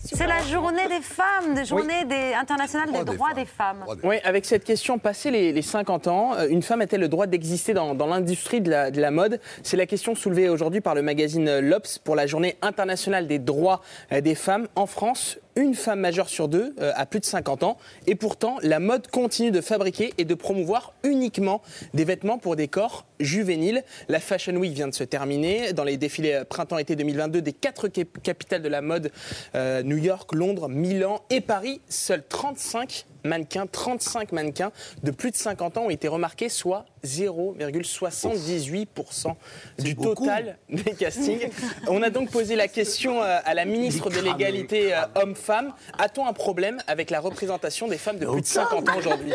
[0.04, 3.84] C'est la journée des femmes, de journée des, internationale des droits des femmes.
[4.02, 7.26] Oui, avec cette question, passé les, les 50 ans, euh, une femme a-t-elle le droit
[7.26, 9.40] d'exister dans, dans l'industrie de la, de la mode?
[9.62, 13.80] C'est la question soulevée aujourd'hui par le magazine L'Obs pour la journée internationale des droits
[14.12, 14.66] euh, des femmes.
[14.74, 17.76] En France, une femme majeure sur deux euh, a plus de 50 ans.
[18.06, 21.62] Et pourtant, la mode continue de fabriquer et de promouvoir uniquement
[21.94, 23.84] des vêtements pour des corps juvéniles.
[24.08, 25.72] La Fashion Week vient de se terminer.
[25.72, 29.10] Dans les défilés euh, printemps-été 2022 des quatre cap- capitales de la mode,
[29.54, 35.36] euh, New York, Londres, Milan et Paris, seuls 35 mannequins, 35 mannequins de plus de
[35.36, 39.34] 50 ans ont été remarqués, soit 0,78%
[39.78, 41.48] du total des castings.
[41.88, 45.72] On a donc posé la question euh, à la ministre de l'égalité euh, homme-femme.
[45.98, 49.32] A-t-on un problème avec la représentation des femmes de plus de 50 ans aujourd'hui?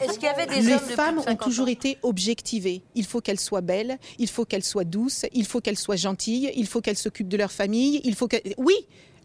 [0.00, 1.44] Est-ce qu'il y avait des les hommes de plus de femmes ont 50 ans?
[1.44, 2.82] toujours été objectivées.
[2.94, 6.52] Il faut qu'elles soient belles, il faut qu'elles soient douces, il faut qu'elles soient gentilles,
[6.54, 8.36] il faut qu'elles s'occupent de leur famille, il faut que...
[8.58, 8.74] Oui,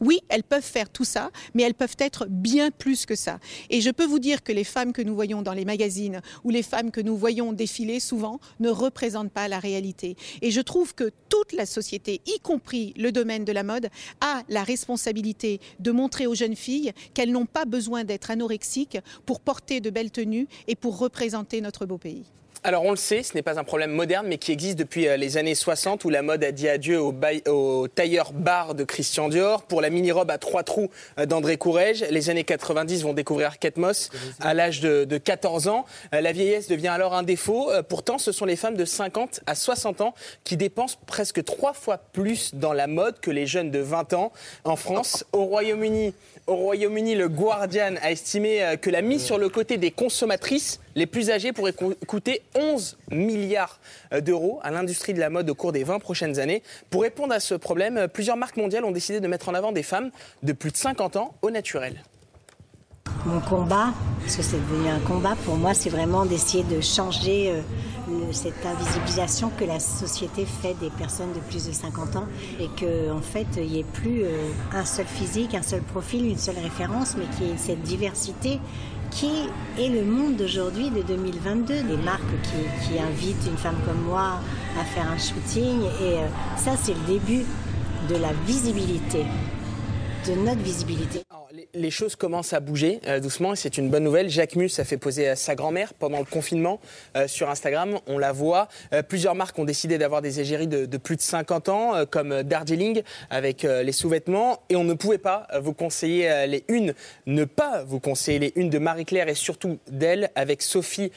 [0.01, 3.39] oui, elles peuvent faire tout ça, mais elles peuvent être bien plus que ça.
[3.69, 6.49] Et je peux vous dire que les femmes que nous voyons dans les magazines ou
[6.49, 10.15] les femmes que nous voyons défiler souvent ne représentent pas la réalité.
[10.41, 13.89] Et je trouve que toute la société, y compris le domaine de la mode,
[14.21, 19.39] a la responsabilité de montrer aux jeunes filles qu'elles n'ont pas besoin d'être anorexiques pour
[19.39, 22.25] porter de belles tenues et pour représenter notre beau pays.
[22.63, 25.17] Alors on le sait, ce n'est pas un problème moderne, mais qui existe depuis euh,
[25.17, 29.63] les années 60, où la mode a dit adieu au, tailleur bar de Christian Dior,
[29.63, 32.05] pour la mini-robe à trois trous euh, d'André Courrèges.
[32.11, 35.85] Les années 90 vont découvrir Kate Moss à l'âge de, de 14 ans.
[36.13, 37.71] Euh, La vieillesse devient alors un défaut.
[37.89, 41.97] Pourtant, ce sont les femmes de 50 à 60 ans qui dépensent presque trois fois
[41.97, 44.31] plus dans la mode que les jeunes de 20 ans.
[44.65, 46.13] En France, au Royaume-Uni,
[46.45, 51.05] au Royaume-Uni, le Guardian a estimé que la mise sur le côté des consommatrices les
[51.05, 53.79] plus âgées pourrait co- coûter 11 milliards
[54.13, 56.63] euh, d'euros à l'industrie de la mode au cours des 20 prochaines années.
[56.89, 59.71] Pour répondre à ce problème, euh, plusieurs marques mondiales ont décidé de mettre en avant
[59.71, 60.11] des femmes
[60.43, 62.03] de plus de 50 ans au naturel.
[63.25, 67.51] Mon combat, parce que c'est devenu un combat pour moi, c'est vraiment d'essayer de changer
[67.51, 67.61] euh,
[68.31, 72.25] cette invisibilisation que la société fait des personnes de plus de 50 ans
[72.59, 74.23] et qu'en en fait il n'y ait plus
[74.73, 78.59] un seul physique, un seul profil, une seule référence, mais qu'il y ait cette diversité
[79.11, 84.01] qui est le monde d'aujourd'hui de 2022, des marques qui, qui invitent une femme comme
[84.07, 84.39] moi
[84.79, 87.45] à faire un shooting et euh, ça c'est le début
[88.09, 89.25] de la visibilité,
[90.27, 91.21] de notre visibilité.
[91.73, 94.29] Les- choses commencent à bouger euh, doucement et c'est une bonne nouvelle.
[94.29, 96.79] Jacques Mus a fait poser sa grand-mère pendant le confinement
[97.17, 97.99] euh, sur Instagram.
[98.07, 98.69] On la voit.
[98.93, 103.01] Euh, plusieurs marques ont décidé d'avoir des égéries de, plus de 50 ans, comme Darjeeling
[103.29, 104.59] avec les sous-vêtements.
[104.69, 106.93] Et on ne pouvait pas vous conseiller les unes,
[107.25, 111.11] ne pas vous conseiller les unes de Marie-Claire et surtout d'elle avec Sophie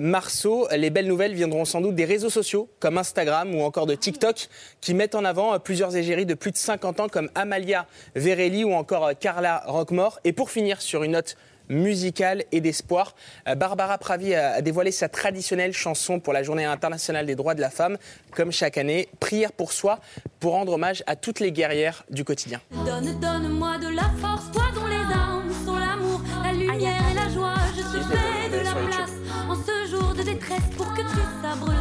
[0.00, 0.68] Marceau.
[0.76, 4.48] Les belles nouvelles viendront sans doute des réseaux sociaux comme Instagram ou encore de TikTok
[4.80, 8.72] qui mettent en avant plusieurs égéries de plus de 50 ans comme Amalia Verelli ou
[8.72, 10.20] encore Carla Roquemort.
[10.24, 11.36] Et pour finir sur une note
[11.70, 13.14] musicale et d'espoir,
[13.48, 17.54] euh, Barbara Pravi a a dévoilé sa traditionnelle chanson pour la Journée internationale des droits
[17.54, 17.96] de la femme,
[18.32, 20.00] comme chaque année, Prière pour soi,
[20.40, 22.60] pour rendre hommage à toutes les guerrières du quotidien.
[22.84, 27.28] Donne, donne-moi de la force, toi dont les armes sont l'amour, la lumière et la
[27.32, 27.54] joie.
[27.76, 29.14] Je te fais de la place
[29.48, 31.79] en ce jour de détresse pour que tu sabres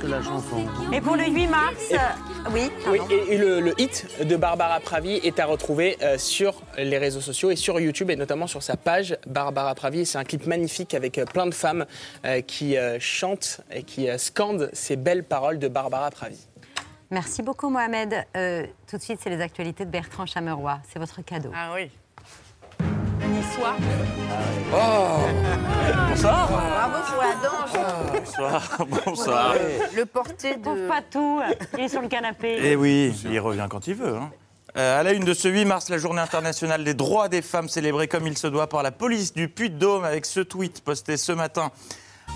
[0.00, 0.64] que la chanson.
[0.92, 1.98] Et pour le 8 mars, Et- euh,
[2.52, 6.62] oui, Oui, et, et le, le hit de Barbara Pravi est à retrouver euh, sur
[6.76, 10.06] les réseaux sociaux et sur YouTube et notamment sur sa page Barbara Pravi.
[10.06, 11.86] C'est un clip magnifique avec euh, plein de femmes
[12.24, 16.38] euh, qui euh, chantent et qui euh, scandent ces belles paroles de Barbara Pravi.
[17.10, 18.14] Merci beaucoup, Mohamed.
[18.36, 20.78] Euh, tout de suite, c'est les actualités de Bertrand Chameroy.
[20.92, 21.50] C'est votre cadeau.
[21.54, 21.90] Ah oui.
[23.48, 23.76] Niçois.
[26.10, 26.48] Bonsoir.
[26.48, 28.20] Bravo pour la danse.
[28.20, 28.78] Bonsoir.
[29.06, 29.54] Bonsoir.
[29.96, 30.88] Le porté de.
[30.88, 31.40] pas tout.
[31.76, 32.58] Il est sur le canapé.
[32.62, 34.16] Eh oui, il revient quand il veut.
[34.16, 34.30] hein.
[34.76, 37.68] Euh, à la une de ce 8 mars, la journée internationale des droits des femmes
[37.70, 41.32] célébrée comme il se doit par la police du Puy-de-Dôme avec ce tweet posté ce
[41.32, 41.72] matin.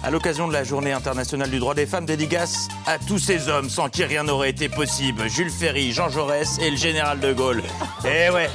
[0.04, 3.70] À l'occasion de la journée internationale du droit des femmes, dédicace à tous ces hommes
[3.70, 5.28] sans qui rien n'aurait été possible.
[5.28, 7.62] Jules Ferry, Jean Jaurès et le général de Gaulle.
[8.04, 8.50] Eh ouais,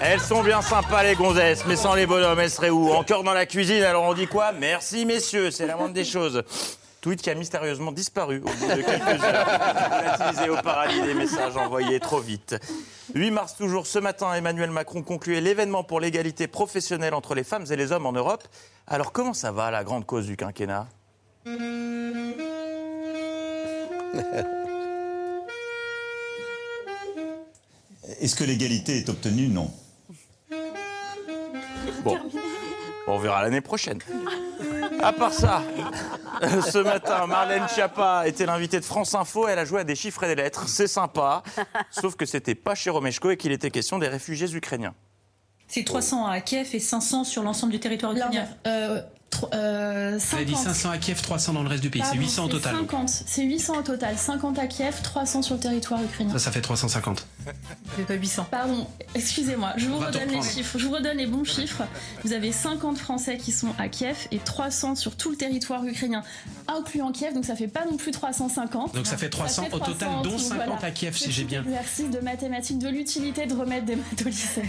[0.00, 2.90] elles sont bien sympas les gonzesses, mais sans les bonhommes, elles seraient où?
[2.90, 4.50] Encore dans la cuisine, alors on dit quoi?
[4.50, 6.42] Merci messieurs, c'est la moindre des choses.
[7.02, 9.46] Tweet qui a mystérieusement disparu au bout de quelques heures.
[9.46, 12.54] Relativisé au paradis des messages envoyés trop vite.
[13.16, 17.66] 8 mars toujours, ce matin, Emmanuel Macron concluait l'événement pour l'égalité professionnelle entre les femmes
[17.68, 18.44] et les hommes en Europe.
[18.86, 20.86] Alors comment ça va, la grande cause du quinquennat?
[28.20, 29.48] Est-ce que l'égalité est obtenue?
[29.48, 29.72] Non.
[32.04, 32.16] Bon,
[33.06, 33.98] on verra l'année prochaine.
[35.02, 35.62] À part ça,
[36.42, 39.48] ce matin, Marlène Schiappa était l'invitée de France Info.
[39.48, 40.68] Elle a joué à des chiffres et des lettres.
[40.68, 41.42] C'est sympa.
[41.90, 44.94] Sauf que c'était pas chez Romeshko et qu'il était question des réfugiés ukrainiens.
[45.66, 48.46] C'est 300 à Kiev et 500 sur l'ensemble du territoire ukrainien.
[48.66, 49.00] Euh,
[49.52, 50.74] euh, Vous avez dit 50.
[50.74, 52.02] 500 à Kiev, 300 dans le reste du pays.
[52.02, 52.76] C'est Pardon, 800 au total.
[52.76, 53.08] 50.
[53.26, 54.16] C'est 800 au total.
[54.16, 56.32] 50 à Kiev, 300 sur le territoire ukrainien.
[56.32, 57.26] Ça, ça fait 350.
[57.96, 58.46] C'est pas 800.
[58.50, 60.78] Pardon, excusez-moi, je vous On redonne les chiffres.
[60.78, 61.82] Je vous redonne les bons chiffres.
[62.24, 66.22] Vous avez 50 Français qui sont à Kiev et 300 sur tout le territoire ukrainien,
[66.68, 68.94] incluant Kiev, donc ça fait pas non plus 350.
[68.94, 71.62] Donc ça fait 300 au total, dont donc 50 à Kiev, si j'ai bien.
[71.64, 74.62] Exercice de mathématiques, de l'utilité de remettre des maths au lycée.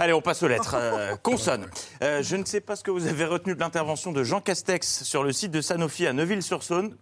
[0.00, 0.76] Allez, on passe aux lettres.
[0.78, 1.66] Euh, consonne.
[2.02, 5.02] Euh, je ne sais pas ce que vous avez retenu de l'intervention de Jean Castex
[5.04, 6.96] sur le site de Sanofi à Neuville-sur-Saône.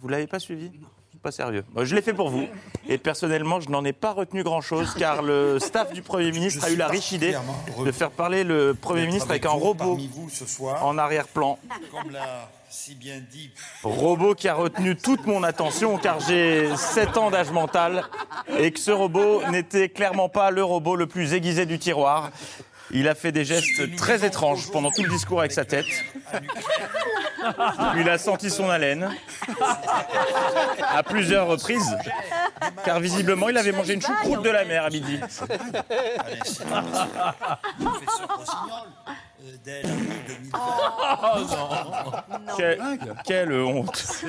[0.00, 0.70] Vous l'avez pas suivi?
[1.22, 1.64] Pas sérieux.
[1.82, 2.46] Je l'ai fait pour vous.
[2.88, 6.70] Et personnellement, je n'en ai pas retenu grand-chose car le staff du Premier ministre a
[6.70, 7.36] eu la riche idée
[7.84, 9.98] de faire parler le Premier ministre avec un robot
[10.82, 11.58] en arrière-plan.
[11.90, 13.50] Comme l'a si bien dit
[13.84, 18.04] Robot qui a retenu toute mon attention car j'ai 7 ans d'âge mental
[18.58, 22.30] et que ce robot n'était clairement pas le robot le plus aiguisé du tiroir.
[22.90, 25.86] Il a fait des gestes très étranges pendant tout le discours avec sa tête.
[27.96, 29.10] Il a senti son haleine
[30.80, 31.96] à plusieurs reprises
[32.84, 35.20] car visiblement il avait mangé une choucroute de la mer à midi.
[40.54, 42.80] Oh non Quelle,
[43.24, 44.24] quelle honte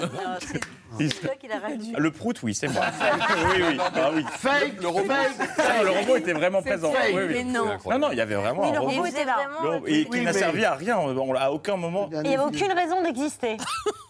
[1.40, 1.94] qu'il a réduit.
[1.98, 2.84] Le prout, oui, c'est moi.
[3.56, 4.24] oui, oui, ah oui.
[4.32, 6.92] Fake, le robot, fake, Ah, le robot était vraiment C'est présent.
[6.92, 7.12] fake.
[7.14, 7.34] Oui, oui.
[7.34, 7.66] Mais non.
[7.90, 9.06] Non, non, il y avait vraiment Oui, un le robot.
[9.06, 9.26] était.
[9.26, 10.98] Le robot- et qui n'a mais- servi à rien.
[11.40, 12.10] À aucun moment.
[12.12, 13.58] Il n'y avait aucune raison d'exister.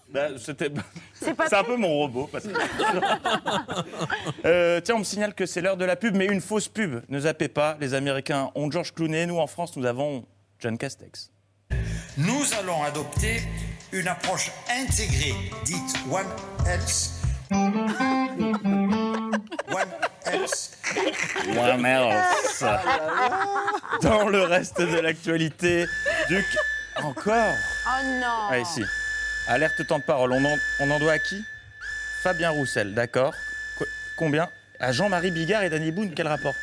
[0.10, 0.72] Bah, C'était.
[1.14, 2.30] C'est C'est un peu mon robot.
[2.32, 2.54] Parce que...
[4.46, 7.02] Euh, tiens, on me signale que c'est l'heure de la pub, mais une fausse pub.
[7.10, 7.76] Ne zappez pas.
[7.82, 9.26] Les Américains ont George Clooney.
[9.26, 10.24] Nous, en France, nous avons
[10.60, 11.30] John Castex.
[12.18, 13.42] Nous allons adopter
[13.92, 15.36] une approche intégrée,
[15.66, 16.26] dite One
[16.66, 17.12] Health.
[19.70, 19.88] One
[20.26, 20.78] Health.
[21.58, 22.64] One Health.
[24.02, 25.86] Dans le reste de l'actualité,
[26.28, 26.46] Duc.
[27.04, 27.54] Encore
[27.86, 28.84] Oh non Ah, ici.
[29.48, 30.32] Alerte temps de parole.
[30.34, 31.44] On en, on en doit à qui?
[32.24, 33.34] Fabien Roussel, d'accord.
[33.78, 33.86] Qu-
[34.18, 34.50] Combien?
[34.80, 36.56] À Jean-Marie Bigard et Danny Boone, quel rapport?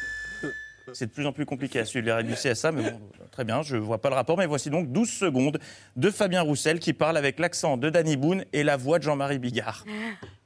[0.93, 3.45] C'est de plus en plus compliqué à suivre les règles du CSA, mais bon, très
[3.45, 4.37] bien, je ne vois pas le rapport.
[4.37, 5.59] Mais voici donc 12 secondes
[5.97, 9.39] de Fabien Roussel qui parle avec l'accent de Danny Boone et la voix de Jean-Marie
[9.39, 9.85] Bigard.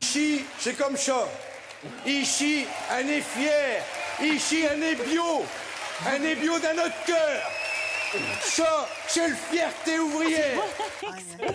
[0.00, 1.26] Chi, c'est comme ça.
[2.06, 3.82] Ici, un est fier.
[4.22, 5.44] Ici, un est bio.
[6.06, 7.42] Un est bio d'un autre cœur.
[8.40, 10.58] Ça, c'est le fierté ouvrière.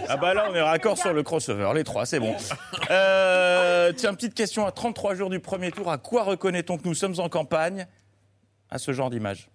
[0.07, 2.35] Ah bah là, on est raccord sur le crossover, les trois, c'est bon.
[2.91, 6.93] Euh, tiens, petite question, à 33 jours du premier tour, à quoi reconnaît-on que nous
[6.93, 7.87] sommes en campagne?
[8.73, 9.49] À ce genre d'image.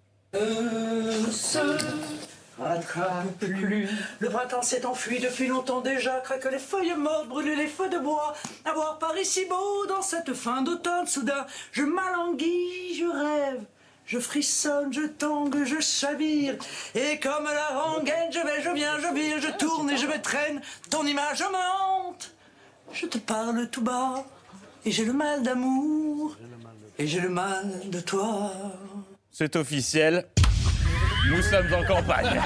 [3.40, 3.88] plus.
[4.20, 7.98] Le printemps s'est enfui depuis longtemps déjà, craquent les feuilles mortes, brûlent les feux de
[7.98, 8.34] bois.
[8.64, 13.64] À voir Paris si beau dans cette fin d'automne, soudain, je m'alanguis, je rêve.
[14.06, 16.54] Je frissonne, je tangue, je chavire.
[16.94, 20.22] Et comme la rengaine, je vais, je viens, je vire, je tourne et je me
[20.22, 20.62] traîne.
[20.90, 22.30] Ton image me hante.
[22.92, 24.24] Je te parle tout bas.
[24.84, 26.36] Et j'ai le mal d'amour.
[27.00, 28.52] Et j'ai le mal de toi.
[29.40, 30.24] C'est officiel.
[31.30, 32.40] Nous sommes en campagne.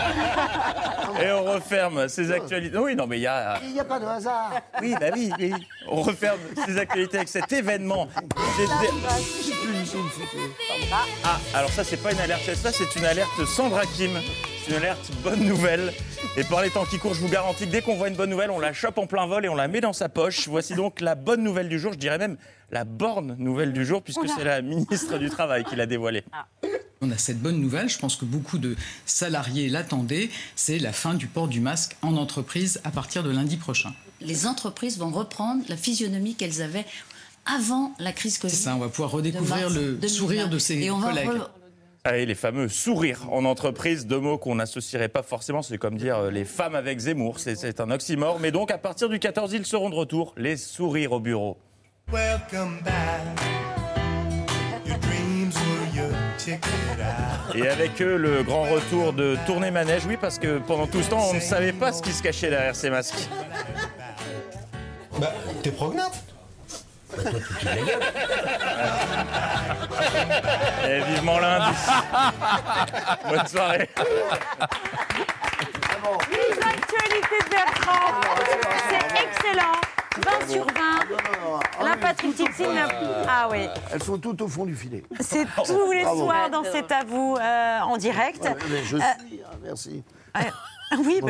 [1.23, 2.77] Et on referme ces actualités.
[2.77, 3.59] Oui, non, mais il y a.
[3.63, 4.61] Il n'y a pas de hasard.
[4.83, 5.55] Oui, bah oui, oui.
[5.89, 8.09] On referme ces actualités avec cet événement.
[11.25, 14.11] Ah, alors ça, c'est pas une alerte ça, c'est une alerte Sandra Kim.
[14.63, 15.95] C'est une alerte bonne nouvelle.
[16.37, 18.31] Et par les temps qui courent, je vous garantis que dès qu'on voit une bonne
[18.31, 20.47] nouvelle, on la chope en plein vol et on la met dans sa poche.
[20.47, 22.37] Voici donc la bonne nouvelle du jour, je dirais même
[22.71, 26.25] la borne nouvelle du jour, puisque c'est la ministre du Travail qui l'a dévoilée.
[27.05, 28.77] On a cette bonne nouvelle, je pense que beaucoup de
[29.07, 33.57] salariés l'attendaient, c'est la fin du port du masque en entreprise à partir de lundi
[33.57, 33.93] prochain.
[34.21, 36.87] Les entreprises vont reprendre la physionomie qu'elles avaient
[37.45, 38.55] avant la crise Covid.
[38.55, 40.09] C'est ça, on va pouvoir redécouvrir mars le 2020.
[40.09, 41.29] sourire de ses Et on va collègues.
[41.29, 41.49] re-
[42.05, 46.19] Allez, les fameux sourires en entreprise, deux mots qu'on n'associerait pas forcément, c'est comme dire
[46.19, 48.39] euh, les femmes avec Zemmour, c'est- c'est un oxymore.
[48.39, 51.59] Mais donc, à partir du 14, ils seront de retour, les sourires au bureau.
[52.13, 53.62] Welcome back.
[57.55, 61.11] Et avec eux, le grand retour de tournée manège, oui, parce que pendant tout ce
[61.11, 63.29] temps, on ne savait pas ce qui se cachait derrière ces masques.
[65.19, 65.33] Bah,
[65.63, 66.25] t'es prognate
[70.89, 71.77] Et vivement lundi.
[73.29, 73.91] Bonne soirée.
[76.61, 78.21] L'actualité de Bertrand,
[78.89, 79.81] c'est excellent.
[80.19, 81.85] 20 sur 20.
[81.85, 82.89] La Patrick n'a-
[83.29, 83.67] Ah oui.
[83.93, 85.03] Elles sont toutes au fond du filet.
[85.21, 88.43] C'est tous les soirs dans C'est à vous euh, en direct.
[88.45, 90.03] Ouais, mais je Euh, suis, hein, merci.
[90.37, 90.41] euh,
[90.99, 91.21] oui,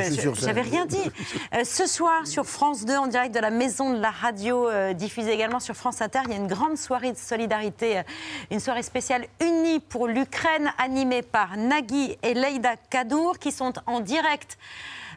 [0.40, 0.98] j'avais rien dit.
[1.54, 4.94] Euh, ce soir, sur France 2, en direct de la Maison de la Radio, euh,
[4.94, 8.02] diffusée également sur France Inter, il y a une grande soirée de solidarité, euh,
[8.50, 14.00] une soirée spéciale unie pour l'Ukraine, animée par Nagui et Leïda Kadour, qui sont en
[14.00, 14.56] direct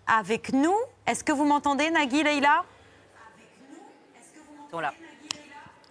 [0.08, 0.76] avec nous.
[1.08, 2.64] Est-ce que vous m'entendez, Nagui, Leïla?
[4.76, 4.94] Sont là.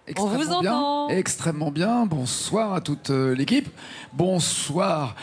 [0.07, 1.09] Extrêmement vous bien, entend.
[1.09, 2.05] Extrêmement bien.
[2.05, 3.67] Bonsoir à toute euh, l'équipe.
[4.13, 5.15] Bonsoir.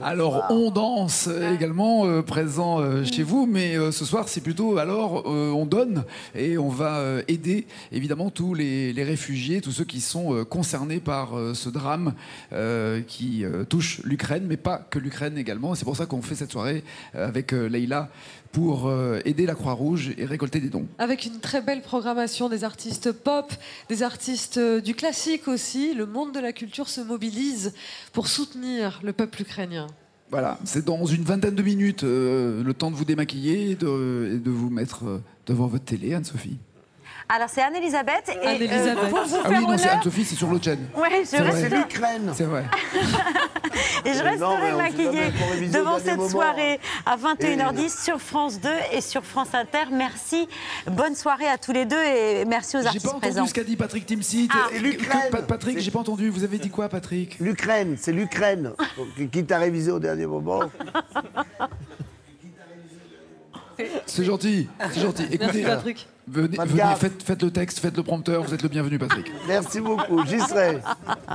[0.00, 4.78] Alors, on danse également euh, présent euh, chez vous, mais euh, ce soir, c'est plutôt
[4.78, 6.04] alors euh, on donne
[6.34, 10.44] et on va euh, aider évidemment tous les, les réfugiés, tous ceux qui sont euh,
[10.46, 12.14] concernés par euh, ce drame
[12.54, 15.74] euh, qui euh, touche l'Ukraine, mais pas que l'Ukraine également.
[15.74, 16.82] C'est pour ça qu'on fait cette soirée
[17.14, 18.08] euh, avec euh, Leïla
[18.52, 20.86] pour euh, aider la Croix-Rouge et récolter des dons.
[20.98, 23.52] Avec une très belle programmation des artistes pop,
[23.88, 27.72] des artistes euh, du classique aussi, le monde de la culture se mobilise
[28.12, 29.86] pour soutenir le peuple ukrainien.
[30.30, 34.32] Voilà, c'est dans une vingtaine de minutes, euh, le temps de vous démaquiller et de,
[34.34, 36.58] et de vous mettre devant votre télé, Anne-Sophie.
[37.32, 38.28] Alors, c'est Anne-Elisabeth.
[38.28, 39.08] Et euh, Anne-Elisabeth.
[39.10, 40.88] pour vous Ah oui, non, c'est honneur, Anne-Sophie, c'est sur l'autre chaîne.
[40.96, 41.50] Ouais, je vrai.
[41.50, 42.32] reste- C'est l'Ukraine.
[42.34, 42.64] C'est vrai.
[44.04, 46.16] Et je Mais non, mais resterai on maquillée jamais pour réviser au devant dernier cette
[46.16, 46.28] moment.
[46.28, 49.84] soirée à 21h10 Et- sur France 2 et sur France Inter.
[49.92, 50.48] Merci.
[50.90, 53.46] Bonne soirée à tous les deux et merci aux J'ai artistes pas entendu présents.
[53.46, 54.48] ce qu'a dit Patrick Timsit.
[54.52, 54.68] Ah.
[54.72, 55.30] Que- l'Ukraine.
[55.30, 56.30] Pa- Patrick, j'ai pas entendu.
[56.30, 57.36] Vous avez dit quoi, Patrick?
[57.38, 58.72] L'Ukraine, c'est l'Ukraine.
[58.96, 60.60] Donc, Quitte à réviser au dernier moment.
[64.06, 65.22] C'est gentil, c'est gentil.
[65.24, 66.08] Écoutez, Merci, Patrick.
[66.28, 66.56] venez,
[66.98, 68.42] faites, faites le texte, faites le prompteur.
[68.42, 69.30] Vous êtes le bienvenu, Patrick.
[69.48, 70.78] Merci beaucoup, j'y serai.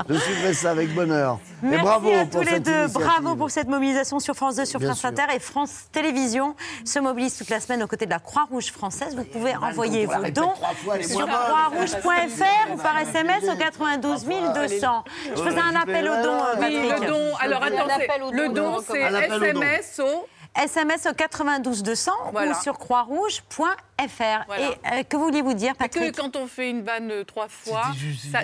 [0.09, 1.39] Je suivrai ça avec bonheur.
[1.63, 2.71] Et Merci bravo à pour tous les cette deux.
[2.71, 3.01] initiative.
[3.07, 5.09] Bravo pour cette mobilisation sur France 2, sur Bien France sûr.
[5.09, 9.15] Inter et France Télévisions se mobilise toute la semaine aux côtés de la Croix-Rouge française.
[9.15, 15.03] Vous pouvez envoyer vos dons fois, sur croixrouge.fr ou par SMS au 92 200.
[15.35, 17.01] Je faisais un appel au don, euh, Oui, Patrick.
[17.01, 17.35] le don.
[17.39, 19.01] Alors au le don, don, on c'est.
[19.01, 20.27] SMS au.
[20.63, 22.51] SMS au 92 200 Voilà.
[22.51, 24.43] ou sur croixrouge.fr.
[24.47, 24.63] Voilà.
[24.63, 27.47] Et euh, que vouliez-vous dire, Parce que Patrick quand on fait une vanne euh, trois
[27.47, 27.83] fois,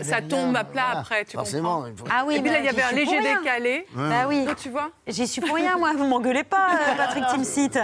[0.04, 1.00] ça, tombe à plat voilà.
[1.00, 2.92] après, tu Forcément, comprends il faut- Ah oui, Et puis là, il y avait un
[2.92, 3.86] léger décalé.
[3.94, 4.46] Bah oui.
[4.62, 5.92] Tu vois J'y suis pour rien, moi.
[5.96, 7.78] Vous m'engueulez pas, euh, Patrick Timsit.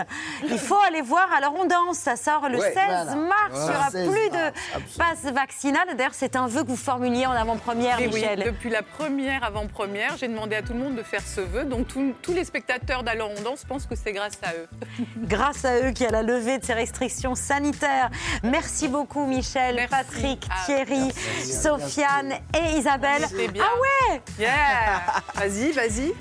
[0.49, 1.28] Il faut aller voir.
[1.36, 1.97] Alors, on danse.
[1.97, 3.15] Ça sort le Ouais, 16 voilà.
[3.15, 3.51] mars.
[3.53, 5.88] Il y aura 16 plus de mars, passe vaccinale.
[5.95, 8.43] D'ailleurs, c'est un vœu que vous formuliez en avant-première, Et oui, Michel.
[8.43, 11.63] depuis la première avant-première, j'ai demandé à tout le monde de faire ce vœu.
[11.65, 14.68] Donc tous- tous les spectateurs d'Alors on danse pensent que c'est grâce à eux.
[15.18, 18.09] Grâce à eux qui a la levée de ces restrictions sanitaires sanitaire.
[18.43, 21.11] Merci beaucoup, Michel, Patrick, Ah, Thierry,
[21.43, 23.26] Sofiane et Isabelle.
[23.30, 23.63] C'était bien.
[23.65, 23.80] Ah
[24.11, 25.01] ouais Yeah
[25.36, 26.13] Vas-y, vas-y.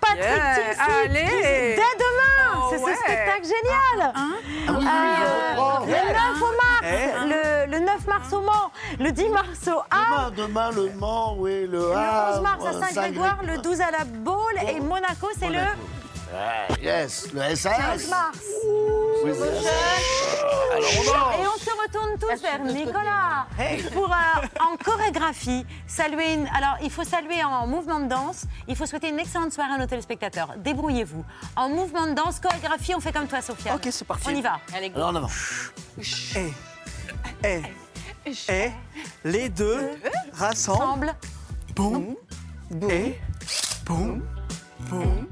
[0.00, 1.00] Patrick Yeah.
[1.04, 1.76] Allez.
[1.76, 2.94] dès demain Oh C'est ouais.
[2.94, 4.28] ce spectacle génial Ah
[4.68, 6.12] oui, Euh, oh, Le ouais.
[6.12, 7.28] 9 au Mars, Eh.
[7.28, 11.34] le, le 9 mars au Mans, le 10 mars au Havre, Demain, demain, le Mans,
[11.38, 15.28] oui, le le 11 Havre, mars à Saint-Grégoire, le 12 à la Baule et Monaco,
[15.38, 15.74] c'est le Ah,
[16.82, 17.76] yes, le SAS.
[17.76, 18.38] 15 mars.
[19.24, 20.44] Oui, le SAS.
[20.72, 21.34] Alors on danse.
[21.40, 23.46] Et on se retourne tous vers Nicolas
[23.92, 26.48] pour euh, en chorégraphie saluer une.
[26.48, 28.44] Alors il faut saluer en mouvement de danse.
[28.68, 30.54] Il faut souhaiter une excellente soirée à nos téléspectateurs.
[30.58, 31.24] Débrouillez-vous.
[31.56, 33.74] En mouvement de danse, chorégraphie, on fait comme toi, Sophia.
[33.74, 34.28] Ok, c'est parti.
[34.28, 34.58] On y va.
[34.94, 35.30] Alors en avant.
[36.36, 36.50] Et,
[37.44, 37.62] et,
[38.48, 38.70] et,
[39.24, 39.90] les deux
[40.32, 41.10] rassemblent.
[41.10, 41.14] Ensemble.
[41.74, 42.16] Boum,
[42.88, 43.18] et,
[43.84, 44.22] boum,
[44.94, 45.26] fool.